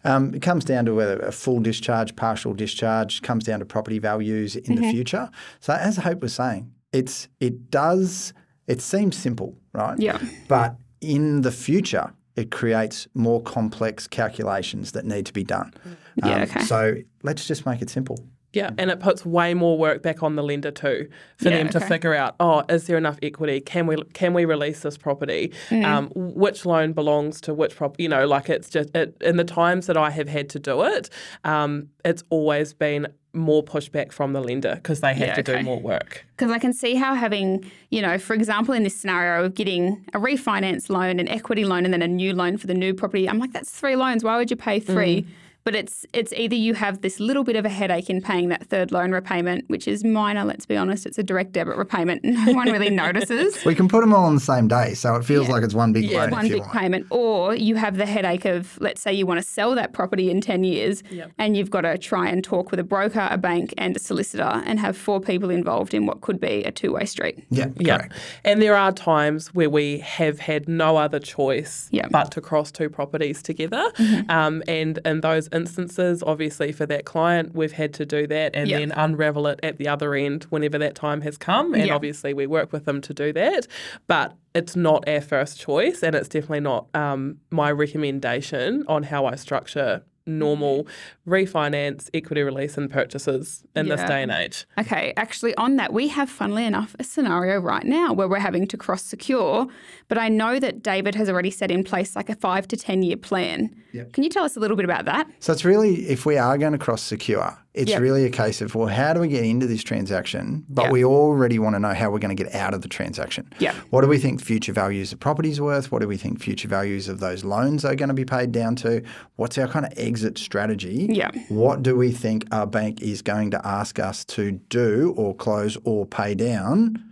Um, 0.03 0.33
it 0.35 0.41
comes 0.41 0.65
down 0.65 0.85
to 0.85 0.93
whether 0.93 1.17
a 1.19 1.31
full 1.31 1.59
discharge, 1.59 2.15
partial 2.15 2.53
discharge, 2.53 3.21
comes 3.21 3.43
down 3.45 3.59
to 3.59 3.65
property 3.65 3.99
values 3.99 4.55
in 4.55 4.75
the 4.75 4.89
future. 4.91 5.29
So 5.59 5.73
as 5.73 5.97
Hope 5.97 6.21
was 6.21 6.33
saying, 6.33 6.71
it's 6.91 7.27
it 7.39 7.71
does 7.71 8.33
it 8.67 8.81
seems 8.81 9.17
simple, 9.17 9.55
right? 9.73 9.97
Yeah. 9.99 10.19
But 10.47 10.75
in 11.01 11.41
the 11.41 11.51
future, 11.51 12.13
it 12.35 12.51
creates 12.51 13.07
more 13.13 13.41
complex 13.41 14.07
calculations 14.07 14.91
that 14.93 15.05
need 15.05 15.25
to 15.25 15.33
be 15.33 15.43
done. 15.43 15.73
Yeah, 16.15 16.35
Um, 16.35 16.41
okay. 16.43 16.59
So 16.61 16.95
let's 17.23 17.45
just 17.45 17.65
make 17.65 17.81
it 17.81 17.89
simple. 17.89 18.17
Yeah, 18.53 18.69
and 18.77 18.91
it 18.91 18.99
puts 18.99 19.25
way 19.25 19.53
more 19.55 19.77
work 19.77 20.03
back 20.03 20.21
on 20.21 20.35
the 20.35 20.43
lender 20.43 20.71
too 20.71 21.09
for 21.37 21.49
Yeah, 21.49 21.57
them 21.57 21.69
to 21.69 21.77
okay. 21.79 21.87
figure 21.87 22.13
out, 22.13 22.35
oh, 22.39 22.63
is 22.69 22.85
there 22.85 22.97
enough 22.97 23.17
equity? 23.23 23.59
Can 23.59 23.87
we 23.87 23.95
can 24.13 24.33
we 24.33 24.45
release 24.45 24.81
this 24.81 24.97
property? 24.97 25.51
Mm. 25.69 25.83
Um, 25.85 26.11
which 26.15 26.65
loan 26.65 26.93
belongs 26.93 27.41
to 27.41 27.53
which 27.53 27.75
property? 27.75 28.03
You 28.03 28.09
know, 28.09 28.25
like 28.27 28.49
it's 28.49 28.69
just 28.69 28.95
it, 28.95 29.17
in 29.21 29.37
the 29.37 29.43
times 29.43 29.87
that 29.87 29.97
I 29.97 30.11
have 30.11 30.29
had 30.29 30.49
to 30.49 30.59
do 30.59 30.83
it, 30.83 31.09
um, 31.43 31.89
it's 32.05 32.23
always 32.29 32.73
been 32.73 33.07
more 33.35 33.63
pushback 33.63 34.11
from 34.11 34.33
the 34.33 34.41
lender 34.41 34.75
because 34.75 35.01
they 35.01 35.15
have 35.15 35.27
Yeah, 35.29 35.33
to 35.33 35.41
okay. 35.41 35.57
do 35.57 35.63
more 35.63 35.79
work. 35.79 36.23
Because 36.37 36.51
I 36.51 36.59
can 36.59 36.71
see 36.71 36.93
how 36.93 37.15
having, 37.15 37.71
you 37.89 37.99
know, 37.99 38.19
for 38.19 38.35
example, 38.35 38.75
in 38.75 38.83
this 38.83 38.95
scenario 38.95 39.45
of 39.45 39.55
getting 39.55 40.05
a 40.13 40.19
refinance 40.19 40.87
loan, 40.87 41.19
an 41.19 41.27
equity 41.27 41.65
loan, 41.65 41.83
and 41.85 41.91
then 41.91 42.03
a 42.03 42.07
new 42.07 42.33
loan 42.33 42.57
for 42.57 42.67
the 42.67 42.75
new 42.75 42.93
property, 42.93 43.27
I'm 43.27 43.39
like, 43.39 43.51
that's 43.51 43.71
three 43.71 43.95
loans. 43.95 44.23
Why 44.23 44.37
would 44.37 44.51
you 44.51 44.57
pay 44.57 44.79
three? 44.79 45.25
But 45.65 45.75
it's 45.75 46.05
it's 46.13 46.33
either 46.33 46.55
you 46.55 46.73
have 46.73 47.01
this 47.01 47.19
little 47.19 47.43
bit 47.43 47.55
of 47.55 47.63
a 47.65 47.69
headache 47.69 48.09
in 48.09 48.21
paying 48.21 48.49
that 48.49 48.65
third 48.67 48.91
loan 48.91 49.11
repayment, 49.11 49.63
which 49.69 49.87
is 49.87 50.03
minor. 50.03 50.43
Let's 50.43 50.65
be 50.65 50.75
honest, 50.75 51.05
it's 51.05 51.17
a 51.17 51.23
direct 51.23 51.53
debit 51.53 51.77
repayment. 51.77 52.21
No 52.43 52.51
one 52.53 52.69
really 52.71 52.89
notices. 53.05 53.63
We 53.63 53.73
can 53.75 53.87
put 53.87 54.01
them 54.01 54.13
all 54.13 54.25
on 54.25 54.35
the 54.35 54.41
same 54.41 54.67
day, 54.67 54.93
so 54.95 55.15
it 55.15 55.23
feels 55.23 55.47
Yeah. 55.47 55.53
like 55.53 55.63
it's 55.63 55.73
one 55.73 55.93
big 55.93 56.03
Yeah, 56.05 56.21
loan 56.23 56.31
one 56.31 56.45
if 56.45 56.49
you 56.51 56.55
big 56.57 56.61
want. 56.63 56.73
payment, 56.73 57.07
or 57.09 57.55
you 57.55 57.75
have 57.75 57.95
the 57.97 58.05
headache 58.05 58.43
of, 58.45 58.77
let's 58.81 59.01
say, 59.01 59.13
you 59.13 59.25
want 59.25 59.39
to 59.39 59.47
sell 59.47 59.73
that 59.75 59.93
property 59.93 60.29
in 60.29 60.41
10 60.41 60.63
years 60.65 61.03
Yep. 61.11 61.31
and 61.37 61.55
you've 61.55 61.69
got 61.69 61.81
to 61.81 61.97
try 61.97 62.27
and 62.27 62.43
talk 62.43 62.71
with 62.71 62.79
a 62.79 62.83
broker, 62.83 63.27
a 63.31 63.37
bank, 63.37 63.73
and 63.77 63.95
a 63.95 63.99
solicitor 63.99 64.61
and 64.65 64.79
have 64.79 64.97
four 64.97 65.21
people 65.21 65.49
involved 65.49 65.93
in 65.93 66.05
what 66.05 66.19
could 66.21 66.39
be 66.41 66.63
a 66.65 66.71
two 66.71 66.91
way 66.93 67.05
street. 67.05 67.43
Yeah, 67.49 67.67
Yeah. 67.77 67.97
correct. 67.99 68.13
And 68.43 68.61
there 68.61 68.75
are 68.75 68.91
times 68.91 69.53
where 69.53 69.69
we 69.69 69.99
have 69.99 70.39
had 70.39 70.67
no 70.67 70.97
other 70.97 71.19
choice 71.19 71.87
Yeah. 71.91 72.07
but 72.11 72.31
to 72.31 72.41
cross 72.41 72.71
two 72.71 72.89
properties 72.89 73.41
together. 73.41 73.83
Um, 74.27 74.61
and 74.67 74.99
in 75.05 75.21
those 75.21 75.47
instances, 75.53 76.23
obviously 76.25 76.71
for 76.71 76.85
that 76.87 77.05
client, 77.05 77.53
we've 77.55 77.71
had 77.73 77.93
to 77.95 78.05
do 78.05 78.27
that 78.27 78.55
and 78.55 78.69
Yeah. 78.69 78.79
then 78.79 78.91
unravel 78.91 79.47
it 79.47 79.59
at 79.63 79.77
the 79.77 79.87
other 79.87 80.13
end 80.15 80.43
whenever 80.49 80.77
that 80.79 80.95
time 80.95 81.21
has 81.21 81.37
come. 81.37 81.73
And 81.73 81.87
Yeah. 81.87 81.95
obviously 81.95 82.33
we 82.33 82.47
work 82.47 82.71
with 82.73 82.85
them 82.85 83.01
to 83.01 83.13
do 83.13 83.31
that. 83.33 83.67
But 84.07 84.33
it's 84.55 84.75
not 84.75 85.07
our 85.07 85.21
first 85.21 85.59
choice 85.59 86.03
and 86.03 86.15
it's 86.15 86.27
definitely 86.27 86.59
not 86.61 86.87
um, 86.93 87.37
my 87.51 87.71
recommendation 87.71 88.83
on 88.87 89.03
how 89.03 89.25
I 89.25 89.35
structure 89.35 90.03
normal 90.25 90.83
mm-hmm. 90.83 91.33
refinance, 91.33 92.09
equity 92.13 92.41
release 92.41 92.77
and 92.77 92.89
purchases 92.89 93.63
in 93.75 93.89
this 93.89 94.01
day 94.01 94.23
and 94.23 94.31
age. 94.31 94.65
Okay, 94.77 95.13
actually, 95.17 95.55
on 95.55 95.75
that, 95.77 95.93
we 95.93 96.07
have, 96.09 96.29
funnily 96.29 96.65
enough, 96.65 96.95
a 96.99 97.03
scenario 97.03 97.59
right 97.59 97.85
now 97.85 98.13
where 98.13 98.27
we're 98.27 98.39
having 98.39 98.67
to 98.67 98.77
cross 98.77 99.03
secure. 99.03 99.67
But 100.07 100.17
I 100.17 100.29
know 100.29 100.59
that 100.59 100.83
David 100.83 101.15
has 101.15 101.29
already 101.29 101.51
set 101.51 101.71
in 101.71 101.83
place 101.83 102.15
like 102.15 102.29
a 102.29 102.35
five 102.35 102.67
to 102.69 102.77
10 102.77 103.03
year 103.03 103.17
plan. 103.17 103.75
Yep. 103.93 104.13
Can 104.13 104.23
you 104.23 104.29
tell 104.29 104.43
us 104.43 104.55
a 104.55 104.59
little 104.59 104.77
bit 104.77 104.85
about 104.85 105.05
that? 105.05 105.27
So 105.39 105.53
it's 105.53 105.65
really, 105.65 106.07
if 106.09 106.25
we 106.25 106.37
are 106.37 106.57
going 106.57 106.73
to 106.73 106.77
cross 106.77 107.01
secure, 107.01 107.57
it's 107.73 107.89
Yep. 107.91 108.01
really 108.01 108.23
a 108.25 108.29
case 108.29 108.61
of, 108.61 108.75
well, 108.75 108.87
how 108.87 109.13
do 109.13 109.19
we 109.19 109.27
get 109.27 109.43
into 109.43 109.65
this 109.65 109.83
transaction? 109.83 110.63
But 110.69 110.83
Yep. 110.83 110.91
we 110.91 111.03
already 111.03 111.57
want 111.57 111.75
to 111.75 111.79
know 111.79 111.93
how 111.93 112.11
we're 112.11 112.19
going 112.19 112.35
to 112.35 112.43
get 112.43 112.53
out 112.53 112.73
of 112.75 112.81
the 112.81 112.87
transaction. 112.87 113.49
Yep. 113.59 113.73
What 113.89 114.01
do 114.01 114.07
we 114.07 114.19
think 114.19 114.41
future 114.41 114.73
values 114.73 115.11
of 115.11 115.19
properties 115.19 115.59
worth? 115.59 115.91
What 115.91 116.01
do 116.01 116.07
we 116.07 116.17
think 116.17 116.39
future 116.39 116.67
values 116.67 117.07
of 117.09 117.19
those 117.19 117.43
loans 117.43 117.83
are 117.83 117.95
going 117.95 118.09
to 118.09 118.13
be 118.13 118.25
paid 118.25 118.51
down 118.51 118.75
to? 118.77 119.01
What's 119.37 119.57
our 119.57 119.67
kind 119.67 119.85
of 119.85 119.93
exit 119.97 120.37
strategy? 120.37 121.07
Yep. 121.09 121.35
What 121.49 121.81
do 121.81 121.95
we 121.95 122.11
think 122.11 122.45
our 122.51 122.67
bank 122.67 123.01
is 123.01 123.21
going 123.23 123.49
to 123.51 123.67
ask 123.67 123.97
us 123.99 124.23
to 124.25 124.51
do 124.69 125.13
or 125.17 125.35
close 125.35 125.77
or 125.83 126.05
pay 126.05 126.35
down 126.35 127.03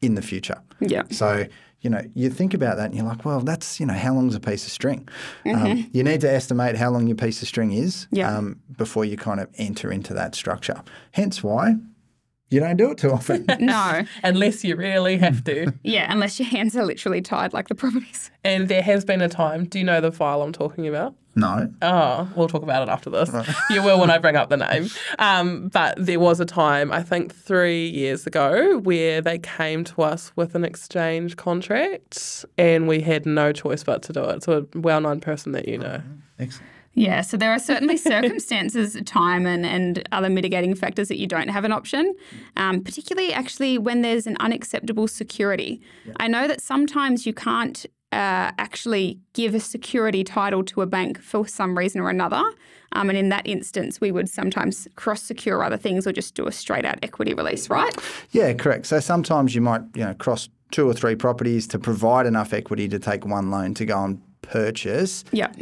in 0.00 0.14
the 0.14 0.22
future? 0.22 0.58
Yeah. 0.80 1.02
So, 1.10 1.44
you 1.80 1.90
know, 1.90 2.02
you 2.14 2.28
think 2.30 2.54
about 2.54 2.76
that 2.76 2.86
and 2.86 2.94
you're 2.96 3.06
like, 3.06 3.24
well, 3.24 3.40
that's, 3.40 3.78
you 3.78 3.86
know, 3.86 3.94
how 3.94 4.12
long's 4.14 4.34
a 4.34 4.40
piece 4.40 4.66
of 4.66 4.72
string? 4.72 5.08
Um, 5.46 5.88
you 5.92 6.02
need 6.02 6.20
to 6.22 6.30
estimate 6.30 6.76
how 6.76 6.90
long 6.90 7.06
your 7.06 7.16
piece 7.16 7.40
of 7.42 7.48
string 7.48 7.72
is 7.72 8.06
Mm-hmm. 8.06 8.16
Yeah. 8.16 8.36
um, 8.36 8.60
before 8.76 9.04
you 9.04 9.16
kind 9.16 9.38
of 9.40 9.48
enter 9.58 9.90
into 9.92 10.12
that 10.14 10.34
structure. 10.34 10.82
Hence 11.12 11.42
why 11.42 11.76
you 12.50 12.60
don't 12.60 12.76
do 12.76 12.90
it 12.90 12.98
too 12.98 13.10
often. 13.12 13.44
No. 13.60 14.02
Unless 14.22 14.64
you 14.64 14.76
really 14.76 15.18
have 15.18 15.44
to. 15.44 15.72
Yeah, 15.82 16.10
unless 16.10 16.38
your 16.38 16.48
hands 16.48 16.76
are 16.76 16.84
literally 16.84 17.20
tied 17.20 17.52
like 17.52 17.68
the 17.68 17.74
properties. 17.74 18.30
And 18.44 18.68
there 18.68 18.82
has 18.82 19.04
been 19.04 19.20
a 19.20 19.28
time. 19.28 19.64
Do 19.66 19.78
you 19.78 19.84
know 19.84 20.00
the 20.00 20.12
file 20.12 20.42
I'm 20.42 20.52
talking 20.52 20.86
about? 20.86 21.14
no. 21.34 21.72
Oh, 21.82 22.28
we'll 22.34 22.48
talk 22.48 22.62
about 22.62 22.82
it 22.82 22.90
after 22.90 23.10
this. 23.10 23.30
you 23.70 23.82
will 23.82 24.00
when 24.00 24.10
I 24.10 24.18
bring 24.18 24.34
up 24.36 24.48
the 24.48 24.56
name. 24.56 24.88
Um, 25.18 25.68
but 25.68 25.94
there 25.96 26.18
was 26.18 26.40
a 26.40 26.44
time, 26.44 26.90
I 26.90 27.02
think 27.02 27.32
three 27.34 27.88
years 27.88 28.26
ago, 28.26 28.78
where 28.78 29.20
they 29.20 29.38
came 29.38 29.84
to 29.84 30.02
us 30.02 30.32
with 30.34 30.54
an 30.56 30.64
exchange 30.64 31.36
contract 31.36 32.44
and 32.56 32.88
we 32.88 33.00
had 33.00 33.24
no 33.24 33.52
choice 33.52 33.84
but 33.84 34.02
to 34.04 34.12
do 34.12 34.24
it. 34.24 34.42
So 34.42 34.66
a 34.74 34.78
well 34.78 35.00
known 35.00 35.20
person 35.20 35.52
that 35.52 35.68
you 35.68 35.78
know. 35.78 36.02
Excellent. 36.38 36.70
Yeah, 36.98 37.20
so 37.20 37.36
there 37.36 37.52
are 37.52 37.58
certainly 37.58 37.96
circumstances, 38.14 39.00
time, 39.04 39.46
and, 39.46 39.64
and 39.64 40.06
other 40.12 40.28
mitigating 40.28 40.74
factors 40.74 41.08
that 41.08 41.18
you 41.18 41.26
don't 41.26 41.48
have 41.48 41.64
an 41.64 41.72
option, 41.72 42.14
um, 42.56 42.82
particularly 42.82 43.32
actually 43.32 43.78
when 43.78 44.02
there's 44.02 44.26
an 44.26 44.36
unacceptable 44.40 45.06
security. 45.06 45.80
I 46.16 46.28
know 46.28 46.48
that 46.48 46.60
sometimes 46.60 47.24
you 47.24 47.32
can't 47.32 47.86
uh, 48.10 48.50
actually 48.58 49.20
give 49.34 49.54
a 49.54 49.60
security 49.60 50.24
title 50.24 50.64
to 50.64 50.80
a 50.82 50.86
bank 50.86 51.20
for 51.20 51.46
some 51.46 51.76
reason 51.76 52.00
or 52.00 52.10
another. 52.10 52.42
Um, 52.92 53.10
and 53.10 53.18
in 53.18 53.28
that 53.28 53.46
instance, 53.46 54.00
we 54.00 54.10
would 54.10 54.28
sometimes 54.28 54.88
cross 54.96 55.22
secure 55.22 55.62
other 55.62 55.76
things 55.76 56.06
or 56.06 56.12
just 56.12 56.34
do 56.34 56.46
a 56.46 56.52
straight 56.52 56.86
out 56.86 56.98
equity 57.02 57.34
release, 57.34 57.68
right? 57.68 57.94
Yeah, 58.30 58.54
correct. 58.54 58.86
So 58.86 58.98
sometimes 58.98 59.54
you 59.54 59.60
might, 59.60 59.82
you 59.94 60.04
know, 60.04 60.14
cross 60.14 60.48
two 60.70 60.88
or 60.88 60.94
three 60.94 61.14
properties 61.14 61.66
to 61.68 61.78
provide 61.78 62.26
enough 62.26 62.52
equity 62.52 62.88
to 62.88 62.98
take 62.98 63.26
one 63.26 63.50
loan 63.50 63.74
to 63.74 63.84
go 63.84 64.02
and 64.02 64.22
purchase 64.42 65.24
Yeah. 65.32 65.52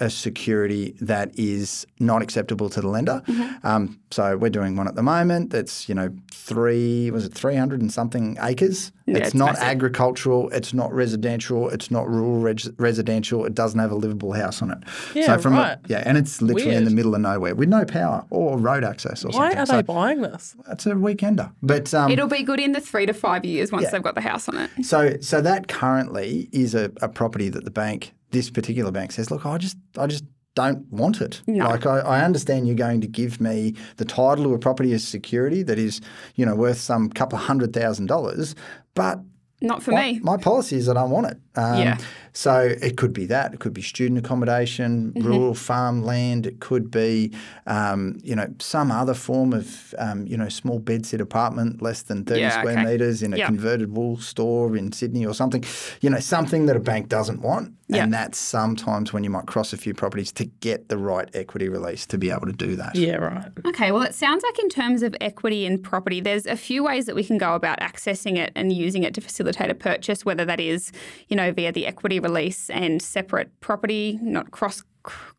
A, 0.00 0.06
a 0.06 0.10
security 0.10 0.94
that 1.00 1.30
is 1.38 1.86
not 1.98 2.22
acceptable 2.22 2.68
to 2.70 2.80
the 2.80 2.88
lender. 2.88 3.22
Mm-hmm. 3.26 3.66
Um, 3.66 4.00
so 4.10 4.36
we're 4.36 4.50
doing 4.50 4.76
one 4.76 4.88
at 4.88 4.94
the 4.96 5.02
moment 5.02 5.50
that's 5.50 5.88
you 5.88 5.94
know 5.94 6.10
three 6.32 7.10
was 7.10 7.24
it 7.26 7.32
three 7.34 7.56
hundred 7.56 7.80
and 7.80 7.92
something 7.92 8.36
acres. 8.40 8.92
Yeah, 9.06 9.18
it's, 9.18 9.28
it's 9.28 9.34
not 9.34 9.54
massive. 9.54 9.64
agricultural. 9.64 10.50
It's 10.50 10.72
not 10.72 10.92
residential. 10.92 11.68
It's 11.70 11.90
not 11.90 12.08
rural 12.08 12.40
res- 12.40 12.70
residential. 12.78 13.44
It 13.44 13.54
doesn't 13.54 13.78
have 13.80 13.90
a 13.90 13.94
livable 13.94 14.32
house 14.32 14.62
on 14.62 14.70
it. 14.70 14.78
Yeah, 15.14 15.26
so 15.26 15.38
from 15.38 15.54
a- 15.54 15.58
right. 15.58 15.78
yeah, 15.88 16.02
and 16.06 16.16
it's 16.18 16.40
literally 16.42 16.74
in 16.76 16.84
the 16.84 16.90
middle 16.90 17.14
of 17.14 17.20
nowhere 17.20 17.54
with 17.54 17.68
no 17.68 17.84
power 17.84 18.24
or 18.30 18.56
road 18.58 18.84
access 18.84 19.24
or 19.24 19.28
Why 19.28 19.50
something. 19.52 19.56
Why 19.56 19.62
are 19.62 19.66
so 19.66 19.76
they 19.76 19.82
buying 19.82 20.20
this? 20.22 20.54
it's 20.70 20.86
a 20.86 20.90
weekender, 20.90 21.52
but 21.62 21.92
um, 21.94 22.10
It'll 22.10 22.28
be 22.28 22.42
good 22.42 22.60
in 22.60 22.72
the 22.72 22.80
three 22.80 23.06
to 23.06 23.12
five 23.12 23.44
years 23.44 23.72
once 23.72 23.84
Yeah. 23.84 23.90
they've 23.90 24.02
got 24.02 24.14
the 24.14 24.20
house 24.20 24.48
on 24.48 24.56
it. 24.58 24.70
So, 24.84 25.16
so 25.20 25.40
that 25.40 25.68
currently 25.68 26.48
is 26.52 26.74
a, 26.74 26.90
a 27.02 27.08
property 27.08 27.48
that 27.48 27.64
the 27.64 27.70
bank, 27.70 28.12
this 28.30 28.50
particular 28.50 28.90
bank, 28.90 29.12
says, 29.12 29.30
look, 29.30 29.44
I 29.46 29.58
just, 29.58 29.76
I 29.98 30.06
just 30.06 30.24
don't 30.54 30.84
want 30.92 31.20
it. 31.20 31.42
No. 31.46 31.66
Like, 31.68 31.86
I, 31.86 31.98
I 32.00 32.24
understand 32.24 32.66
you're 32.66 32.76
going 32.76 33.00
to 33.00 33.06
give 33.06 33.40
me 33.40 33.74
the 33.96 34.04
title 34.04 34.46
of 34.46 34.52
a 34.52 34.58
property 34.58 34.92
as 34.92 35.06
security 35.06 35.62
that 35.62 35.78
is, 35.78 36.00
you 36.34 36.44
know, 36.44 36.54
worth 36.54 36.78
some 36.78 37.08
couple 37.10 37.38
of 37.38 37.44
hundred 37.44 37.72
thousand 37.72 38.06
dollars, 38.06 38.54
but 38.94 39.20
Not 39.60 39.82
for 39.82 39.92
my, 39.92 40.12
me. 40.12 40.20
my 40.20 40.36
policy 40.36 40.76
is 40.76 40.86
that 40.86 40.96
I 40.96 41.04
want 41.04 41.26
it. 41.28 41.38
Um, 41.56 41.78
Yeah. 41.82 41.98
So 42.32 42.60
it 42.80 42.96
could 42.96 43.12
be 43.12 43.26
that. 43.26 43.52
It 43.54 43.58
could 43.58 43.72
be 43.74 43.82
student 43.82 44.18
accommodation, 44.18 45.12
Mm-hmm. 45.12 45.26
rural 45.26 45.54
farmland. 45.54 46.46
It 46.46 46.60
could 46.60 46.88
be, 46.90 47.32
um, 47.66 48.18
you 48.22 48.36
know, 48.36 48.46
some 48.60 48.92
other 48.92 49.14
form 49.14 49.52
of, 49.52 49.92
um, 49.98 50.26
you 50.28 50.36
know, 50.36 50.48
small 50.48 50.78
bedsit 50.80 51.20
apartment, 51.20 51.82
less 51.82 52.02
than 52.02 52.24
30 52.24 52.40
Yeah, 52.40 52.50
square 52.60 52.78
okay. 52.78 52.84
metres 52.84 53.22
in 53.24 53.34
a 53.34 53.38
Yeah. 53.38 53.46
converted 53.46 53.96
wool 53.96 54.16
store 54.16 54.76
in 54.76 54.92
Sydney 54.92 55.26
or 55.26 55.34
something. 55.34 55.64
You 56.00 56.10
know, 56.10 56.20
something 56.20 56.66
that 56.66 56.76
a 56.76 56.80
bank 56.80 57.08
doesn't 57.08 57.42
want. 57.42 57.72
Yeah. 57.88 58.04
And 58.04 58.14
that's 58.14 58.38
sometimes 58.38 59.12
when 59.12 59.24
you 59.24 59.30
might 59.30 59.46
cross 59.46 59.72
a 59.72 59.76
few 59.76 59.92
properties 59.94 60.30
to 60.34 60.44
get 60.60 60.88
the 60.88 60.96
right 60.96 61.28
equity 61.34 61.68
release 61.68 62.06
to 62.06 62.18
be 62.18 62.30
able 62.30 62.46
to 62.46 62.52
do 62.52 62.76
that. 62.76 62.94
Yeah, 62.94 63.16
right. 63.16 63.50
Okay, 63.66 63.90
well, 63.90 64.02
it 64.02 64.14
sounds 64.14 64.44
like 64.44 64.60
in 64.60 64.68
terms 64.68 65.02
of 65.02 65.16
equity 65.20 65.66
in 65.66 65.82
property, 65.82 66.20
there's 66.20 66.46
a 66.46 66.54
few 66.56 66.84
ways 66.84 67.06
that 67.06 67.16
we 67.16 67.24
can 67.24 67.36
go 67.36 67.54
about 67.56 67.80
accessing 67.80 68.36
it 68.38 68.52
and 68.54 68.72
using 68.72 69.02
it 69.02 69.12
to 69.14 69.20
facilitate 69.20 69.70
a 69.70 69.74
purchase, 69.74 70.24
whether 70.24 70.44
that 70.44 70.60
is, 70.60 70.92
you 71.28 71.36
know, 71.36 71.39
via 71.52 71.72
the 71.72 71.86
equity 71.86 72.20
release 72.20 72.68
and 72.70 73.00
separate 73.00 73.48
property, 73.60 74.18
not 74.22 74.50
cross 74.50 74.82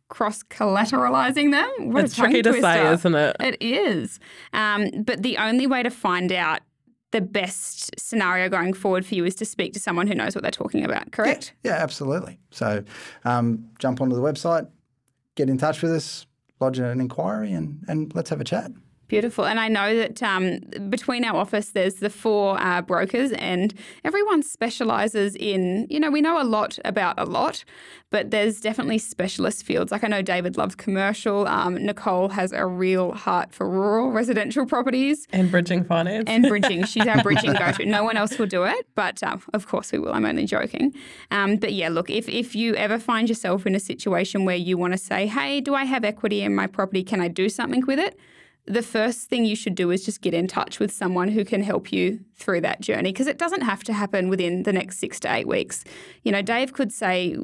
cross 0.10 0.44
collateralizing 0.44 1.52
them. 1.52 1.92
What 1.94 2.04
It's 2.04 2.16
tricky 2.16 2.42
to 2.42 2.52
say, 2.54 2.60
twister. 2.60 2.94
isn't 2.94 3.16
it? 3.16 3.36
It 3.40 3.62
is. 3.62 4.20
Um, 4.54 4.90
but 5.06 5.24
the 5.24 5.38
only 5.38 5.68
way 5.68 5.84
to 5.84 5.90
find 5.90 6.32
out 6.32 6.60
the 7.12 7.22
best 7.22 7.98
scenario 8.00 8.50
going 8.50 8.74
forward 8.74 9.06
for 9.06 9.16
you 9.16 9.24
is 9.26 9.36
to 9.36 9.46
speak 9.46 9.74
to 9.74 9.80
someone 9.80 10.08
who 10.08 10.16
knows 10.16 10.36
what 10.36 10.42
they're 10.42 10.52
talking 10.52 10.84
about, 10.84 11.12
correct? 11.12 11.54
Yeah, 11.64 11.74
absolutely. 11.74 12.40
So 12.52 12.84
um, 13.24 13.70
jump 13.80 14.02
onto 14.02 14.16
the 14.16 14.22
website, 14.22 14.68
get 15.36 15.50
in 15.50 15.58
touch 15.58 15.82
with 15.82 15.92
us, 15.94 16.26
lodge 16.60 16.80
an 16.80 17.00
inquiry, 17.02 17.52
and, 17.54 17.84
and 17.88 18.14
let's 18.16 18.30
have 18.30 18.42
a 18.42 18.46
chat. 18.46 18.72
Beautiful. 19.12 19.46
And 19.46 19.60
I 19.60 19.68
know 19.68 19.94
that 19.94 20.24
um, 20.24 20.60
between 20.90 21.26
our 21.26 21.36
office, 21.36 21.72
there's 21.72 21.96
the 21.96 22.10
four 22.10 22.58
uh, 22.62 22.82
brokers, 22.82 23.34
and 23.34 23.74
everyone 24.06 24.42
specialises 24.42 25.36
in, 25.36 25.86
you 25.90 26.00
know, 26.00 26.10
we 26.10 26.22
know 26.22 26.42
a 26.42 26.46
lot 26.46 26.80
about 26.86 27.20
a 27.20 27.26
lot, 27.26 27.66
but 28.10 28.32
there's 28.32 28.62
definitely 28.62 29.00
specialist 29.00 29.66
fields. 29.66 29.92
Like 29.92 30.06
I 30.06 30.08
know 30.08 30.22
David 30.22 30.56
loves 30.56 30.76
commercial. 30.76 31.46
Um, 31.46 31.76
Nicole 31.76 32.30
has 32.30 32.54
a 32.54 32.66
real 32.66 33.12
heart 33.12 33.52
for 33.52 33.70
rural 33.70 34.12
residential 34.12 34.66
properties. 34.66 35.28
And 35.34 35.52
bridging 35.52 35.84
finance. 35.84 36.24
And 36.28 36.48
bridging, 36.48 36.86
she's 36.86 37.06
our 37.06 37.22
bridging 37.22 37.52
go-to. 37.52 37.86
No 37.86 38.06
one 38.06 38.16
else 38.16 38.38
will 38.38 38.48
do 38.48 38.64
it, 38.64 38.88
but 38.96 39.22
um, 39.24 39.44
of 39.54 39.68
course 39.68 39.92
we 39.92 40.00
will. 40.00 40.14
I'm 40.14 40.26
only 40.26 40.46
joking. 40.46 40.96
Um, 41.32 41.58
but 41.58 41.74
yeah, 41.74 41.90
look, 41.90 42.10
if 42.10 42.30
if 42.30 42.56
you 42.56 42.76
ever 42.76 42.98
find 42.98 43.28
yourself 43.28 43.68
in 43.68 43.76
a 43.76 43.80
situation 43.82 44.46
where 44.46 44.56
you 44.56 44.78
want 44.78 44.94
to 44.94 44.98
say, 44.98 45.28
"Hey, 45.28 45.60
do 45.60 45.76
I 45.76 45.84
have 45.84 46.06
equity 46.06 46.44
in 46.44 46.56
my 46.56 46.66
property? 46.66 47.04
Can 47.04 47.20
I 47.20 47.28
do 47.28 47.50
something 47.50 47.86
with 47.86 48.00
it?" 48.00 48.18
The 48.66 48.82
first 48.84 49.28
thing 49.30 49.44
you 49.46 49.56
should 49.56 49.76
do 49.76 49.90
is 49.92 50.06
just 50.06 50.22
get 50.22 50.34
in 50.34 50.48
touch 50.48 50.80
with 50.80 50.92
someone 50.92 51.30
who 51.30 51.44
can 51.44 51.64
help 51.64 51.92
you 51.92 52.20
through 52.36 52.62
that 52.62 52.80
journey 52.82 53.12
because 53.12 53.28
it 53.28 53.38
doesn't 53.38 53.62
have 53.62 53.84
to 53.86 53.94
happen 53.94 54.30
within 54.30 54.64
the 54.64 54.72
next 54.74 55.00
six 55.00 55.20
to 55.22 55.34
eight 55.34 55.48
weeks. 55.48 55.84
You 56.24 56.32
know, 56.32 56.42
Dave 56.44 56.74
could 56.74 56.92
say, 56.92 57.36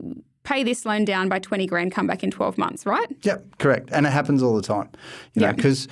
"Pay 0.44 0.64
this 0.64 0.86
loan 0.86 1.06
down 1.06 1.28
by 1.28 1.40
twenty 1.40 1.66
grand, 1.66 1.92
come 1.92 2.06
back 2.08 2.24
in 2.24 2.30
twelve 2.32 2.58
months," 2.58 2.86
right? 2.86 3.08
Yep, 3.24 3.58
correct. 3.58 3.90
And 3.92 4.06
it 4.06 4.12
happens 4.12 4.44
all 4.44 4.56
the 4.56 4.62
time. 4.62 4.90
You 5.34 5.42
know, 5.42 5.48
Yeah. 5.48 5.54
because 5.54 5.88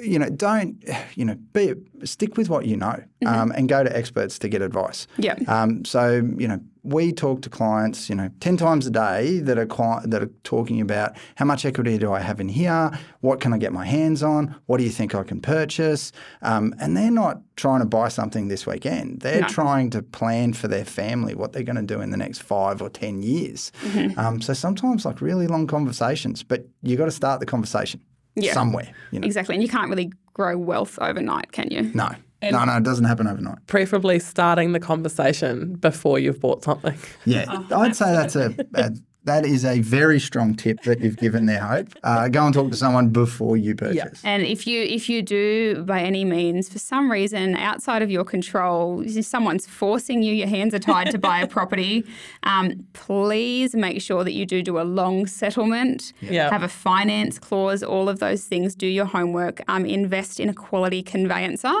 you 0.00 0.16
know, 0.16 0.28
don't 0.30 0.76
you 1.16 1.24
know, 1.24 1.34
be 1.52 1.74
stick 2.04 2.36
with 2.36 2.48
what 2.48 2.64
you 2.66 2.76
know, 2.76 3.02
um, 3.26 3.50
and 3.56 3.68
go 3.68 3.82
to 3.82 3.94
experts 3.96 4.38
to 4.38 4.48
get 4.48 4.62
advice. 4.62 5.08
Yeah. 5.16 5.34
Um, 5.48 5.84
so 5.84 6.22
you 6.38 6.46
know, 6.46 6.60
we 6.88 7.12
talk 7.12 7.42
to 7.42 7.50
clients, 7.50 8.08
you 8.08 8.14
know, 8.14 8.30
ten 8.40 8.56
times 8.56 8.86
a 8.86 8.90
day 8.90 9.40
that 9.40 9.58
are 9.58 9.66
cli- 9.66 10.00
that 10.06 10.22
are 10.22 10.30
talking 10.44 10.80
about 10.80 11.16
how 11.36 11.44
much 11.44 11.64
equity 11.64 11.98
do 11.98 12.12
I 12.12 12.20
have 12.20 12.40
in 12.40 12.48
here, 12.48 12.90
what 13.20 13.40
can 13.40 13.52
I 13.52 13.58
get 13.58 13.72
my 13.72 13.84
hands 13.84 14.22
on, 14.22 14.54
what 14.66 14.78
do 14.78 14.84
you 14.84 14.90
think 14.90 15.14
I 15.14 15.22
can 15.22 15.40
purchase, 15.40 16.12
um, 16.42 16.74
and 16.80 16.96
they're 16.96 17.10
not 17.10 17.40
trying 17.56 17.80
to 17.80 17.86
buy 17.86 18.08
something 18.08 18.48
this 18.48 18.66
weekend. 18.66 19.20
They're 19.20 19.42
No. 19.42 19.48
trying 19.48 19.90
to 19.90 20.02
plan 20.02 20.52
for 20.52 20.68
their 20.68 20.84
family 20.84 21.34
what 21.34 21.52
they're 21.52 21.62
going 21.62 21.76
to 21.86 21.94
do 21.94 22.00
in 22.00 22.10
the 22.10 22.16
next 22.16 22.42
five 22.42 22.80
or 22.80 22.88
ten 22.88 23.22
years. 23.22 23.70
Mm-hmm. 23.84 24.18
Um, 24.18 24.40
so 24.40 24.52
sometimes 24.54 25.04
like 25.04 25.20
really 25.20 25.46
long 25.46 25.66
conversations, 25.66 26.42
but 26.42 26.66
you 26.82 26.96
got 26.96 27.06
to 27.06 27.10
start 27.10 27.40
the 27.40 27.46
conversation 27.46 28.00
Yeah. 28.36 28.54
somewhere. 28.54 28.88
You 29.10 29.20
know, 29.20 29.26
Exactly. 29.26 29.54
And 29.56 29.62
you 29.62 29.68
can't 29.68 29.90
really 29.90 30.12
grow 30.32 30.56
wealth 30.56 30.98
overnight, 31.00 31.50
can 31.52 31.68
you? 31.70 31.90
no, 31.94 32.10
no, 32.42 32.64
no, 32.64 32.76
it 32.76 32.82
doesn't 32.84 33.04
happen 33.04 33.26
overnight. 33.26 33.66
Preferably 33.66 34.18
starting 34.18 34.72
the 34.72 34.80
conversation 34.80 35.74
before 35.74 36.18
you've 36.18 36.40
bought 36.40 36.62
something. 36.64 36.94
Yeah, 37.24 37.44
Uh-huh. 37.48 37.78
I'd 37.80 37.96
say 37.96 38.12
that's 38.12 38.36
a, 38.36 38.54
a 38.74 38.90
that 39.28 39.44
is 39.46 39.64
a 39.64 39.80
very 39.80 40.18
strong 40.20 40.54
tip 40.54 40.82
that 40.82 41.00
you've 41.00 41.16
given 41.18 41.46
there, 41.46 41.60
Hope. 41.60 41.88
Uh, 42.02 42.28
go 42.28 42.44
and 42.44 42.54
talk 42.54 42.70
to 42.70 42.76
someone 42.76 43.08
before 43.10 43.56
you 43.56 43.74
purchase. 43.74 44.20
And 44.24 44.42
if 44.42 44.66
you 44.66 44.82
if 44.82 45.08
you 45.08 45.22
do 45.22 45.82
by 45.84 46.00
any 46.00 46.24
means, 46.24 46.68
for 46.68 46.78
some 46.78 47.10
reason 47.10 47.54
outside 47.56 48.02
of 48.02 48.10
your 48.10 48.24
control, 48.24 49.04
someone's 49.22 49.66
forcing 49.66 50.22
you, 50.22 50.34
your 50.34 50.48
hands 50.48 50.74
are 50.74 50.78
tied 50.78 51.10
to 51.10 51.18
buy 51.18 51.40
a 51.40 51.46
property, 51.46 52.04
um, 52.42 52.84
please 52.92 53.74
make 53.74 54.00
sure 54.02 54.24
that 54.24 54.32
you 54.32 54.44
do 54.46 54.62
do 54.62 54.78
a 54.80 54.86
long 55.00 55.26
settlement, 55.26 56.12
Yeah. 56.20 56.50
have 56.50 56.62
a 56.62 56.68
finance 56.68 57.38
clause, 57.38 57.82
all 57.82 58.08
of 58.08 58.18
those 58.18 58.44
things. 58.44 58.74
Do 58.74 58.86
your 58.86 59.04
homework. 59.06 59.60
Um, 59.68 59.84
invest 59.86 60.40
in 60.40 60.48
a 60.48 60.54
quality 60.54 61.02
conveyancer, 61.02 61.74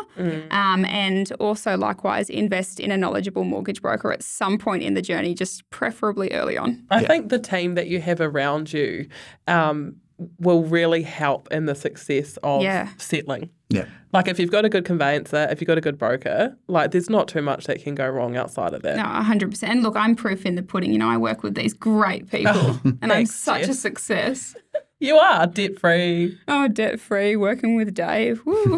um, 0.50 0.84
and 0.84 1.32
also 1.40 1.76
likewise 1.76 2.28
invest 2.30 2.80
in 2.80 2.90
a 2.90 2.96
knowledgeable 2.96 3.44
mortgage 3.44 3.80
broker 3.82 4.12
at 4.12 4.22
some 4.22 4.58
point 4.58 4.82
in 4.82 4.94
the 4.94 5.02
journey, 5.02 5.34
just 5.34 5.68
preferably 5.70 6.30
early 6.32 6.56
on. 6.58 6.84
I 6.90 7.02
think 7.04 7.28
the 7.30 7.37
team 7.38 7.74
that 7.74 7.88
you 7.88 8.00
have 8.00 8.20
around 8.20 8.72
you 8.72 9.08
um, 9.46 9.96
will 10.38 10.64
really 10.64 11.02
help 11.02 11.48
in 11.52 11.66
the 11.66 11.74
success 11.74 12.36
of 12.42 12.62
Yeah. 12.62 12.88
settling. 12.96 13.50
Yeah. 13.70 13.84
Like 14.12 14.26
if 14.28 14.38
you've 14.40 14.50
got 14.50 14.64
a 14.64 14.68
good 14.70 14.84
conveyancer, 14.86 15.46
if 15.50 15.60
you've 15.60 15.68
got 15.68 15.76
a 15.76 15.82
good 15.82 15.98
broker, 15.98 16.56
like 16.68 16.90
there's 16.90 17.10
not 17.10 17.28
too 17.28 17.42
much 17.42 17.66
that 17.66 17.82
can 17.82 17.94
go 17.94 18.08
wrong 18.08 18.34
outside 18.36 18.72
of 18.72 18.82
that. 18.82 18.96
No, 18.96 19.02
100%. 19.04 19.62
And 19.64 19.82
look, 19.82 19.94
I'm 19.94 20.16
proof 20.16 20.46
in 20.46 20.54
the 20.54 20.62
pudding. 20.62 20.90
You 20.92 20.98
know, 20.98 21.10
I 21.10 21.18
work 21.18 21.42
with 21.42 21.54
these 21.54 21.74
great 21.74 22.30
people 22.30 22.80
and 22.84 22.98
I'm 23.02 23.08
thanks, 23.10 23.34
such 23.34 23.68
a 23.68 23.74
success. 23.74 24.56
You 25.00 25.16
are 25.16 25.46
debt 25.46 25.78
free. 25.78 26.36
Oh, 26.48 26.66
debt 26.66 26.98
free, 26.98 27.36
working 27.36 27.76
with 27.76 27.94
Dave. 27.94 28.44
Woo. 28.44 28.54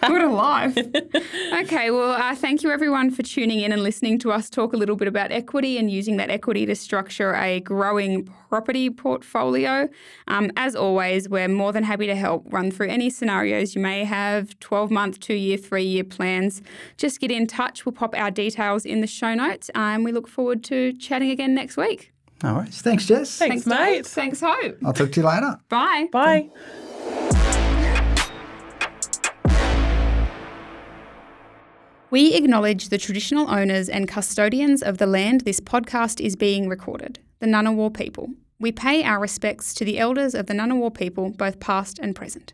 what 0.00 0.20
a 0.20 0.28
life. 0.28 0.76
Okay, 1.54 1.90
well, 1.90 2.10
uh, 2.10 2.34
thank 2.34 2.62
you 2.62 2.70
everyone 2.70 3.10
for 3.10 3.22
tuning 3.22 3.60
in 3.60 3.72
and 3.72 3.82
listening 3.82 4.18
to 4.18 4.32
us 4.32 4.50
talk 4.50 4.72
a 4.72 4.76
little 4.76 4.96
bit 4.96 5.06
about 5.06 5.30
equity 5.30 5.78
and 5.78 5.90
using 5.90 6.16
that 6.16 6.28
equity 6.28 6.66
to 6.66 6.74
structure 6.74 7.34
a 7.36 7.60
growing 7.60 8.24
property 8.48 8.90
portfolio. 8.90 9.88
Um, 10.26 10.50
as 10.56 10.74
always, 10.74 11.28
we're 11.28 11.48
more 11.48 11.72
than 11.72 11.84
happy 11.84 12.06
to 12.06 12.16
help 12.16 12.44
run 12.52 12.70
through 12.70 12.88
any 12.88 13.08
scenarios 13.08 13.74
you 13.74 13.80
may 13.80 14.04
have 14.04 14.58
12 14.58 14.90
month, 14.90 15.20
two 15.20 15.34
year, 15.34 15.56
three 15.56 15.84
year 15.84 16.04
plans. 16.04 16.60
Just 16.96 17.20
get 17.20 17.30
in 17.30 17.46
touch. 17.46 17.86
We'll 17.86 17.92
pop 17.94 18.14
our 18.16 18.32
details 18.32 18.84
in 18.84 19.00
the 19.00 19.06
show 19.06 19.34
notes 19.34 19.70
and 19.74 20.04
we 20.04 20.12
look 20.12 20.28
forward 20.28 20.64
to 20.64 20.92
chatting 20.94 21.30
again 21.30 21.54
next 21.54 21.76
week. 21.76 22.13
No 22.44 22.56
worries. 22.56 22.82
Thanks, 22.82 23.06
Jess. 23.06 23.38
Thanks, 23.38 23.64
Dave. 23.64 23.78
mate. 23.78 24.06
Thanks, 24.06 24.42
Hope. 24.44 24.76
I'll 24.84 24.92
talk 24.92 25.10
to 25.12 25.20
you 25.20 25.26
later. 25.26 25.58
Bye. 25.70 26.08
Bye. 26.12 26.50
We 32.10 32.34
acknowledge 32.34 32.90
the 32.90 32.98
traditional 32.98 33.50
owners 33.50 33.88
and 33.88 34.06
custodians 34.06 34.82
of 34.82 34.98
the 34.98 35.06
land 35.06 35.40
this 35.40 35.58
podcast 35.58 36.20
is 36.20 36.36
being 36.36 36.68
recorded, 36.68 37.18
the 37.40 37.46
Ngunnawal 37.46 37.94
people. 37.94 38.28
We 38.60 38.72
pay 38.72 39.02
our 39.04 39.18
respects 39.18 39.72
to 39.74 39.86
the 39.86 39.98
elders 39.98 40.34
of 40.34 40.44
the 40.44 40.52
Ngunnawal 40.52 40.94
people, 40.94 41.30
both 41.30 41.58
past 41.60 41.98
and 41.98 42.14
present. 42.14 42.52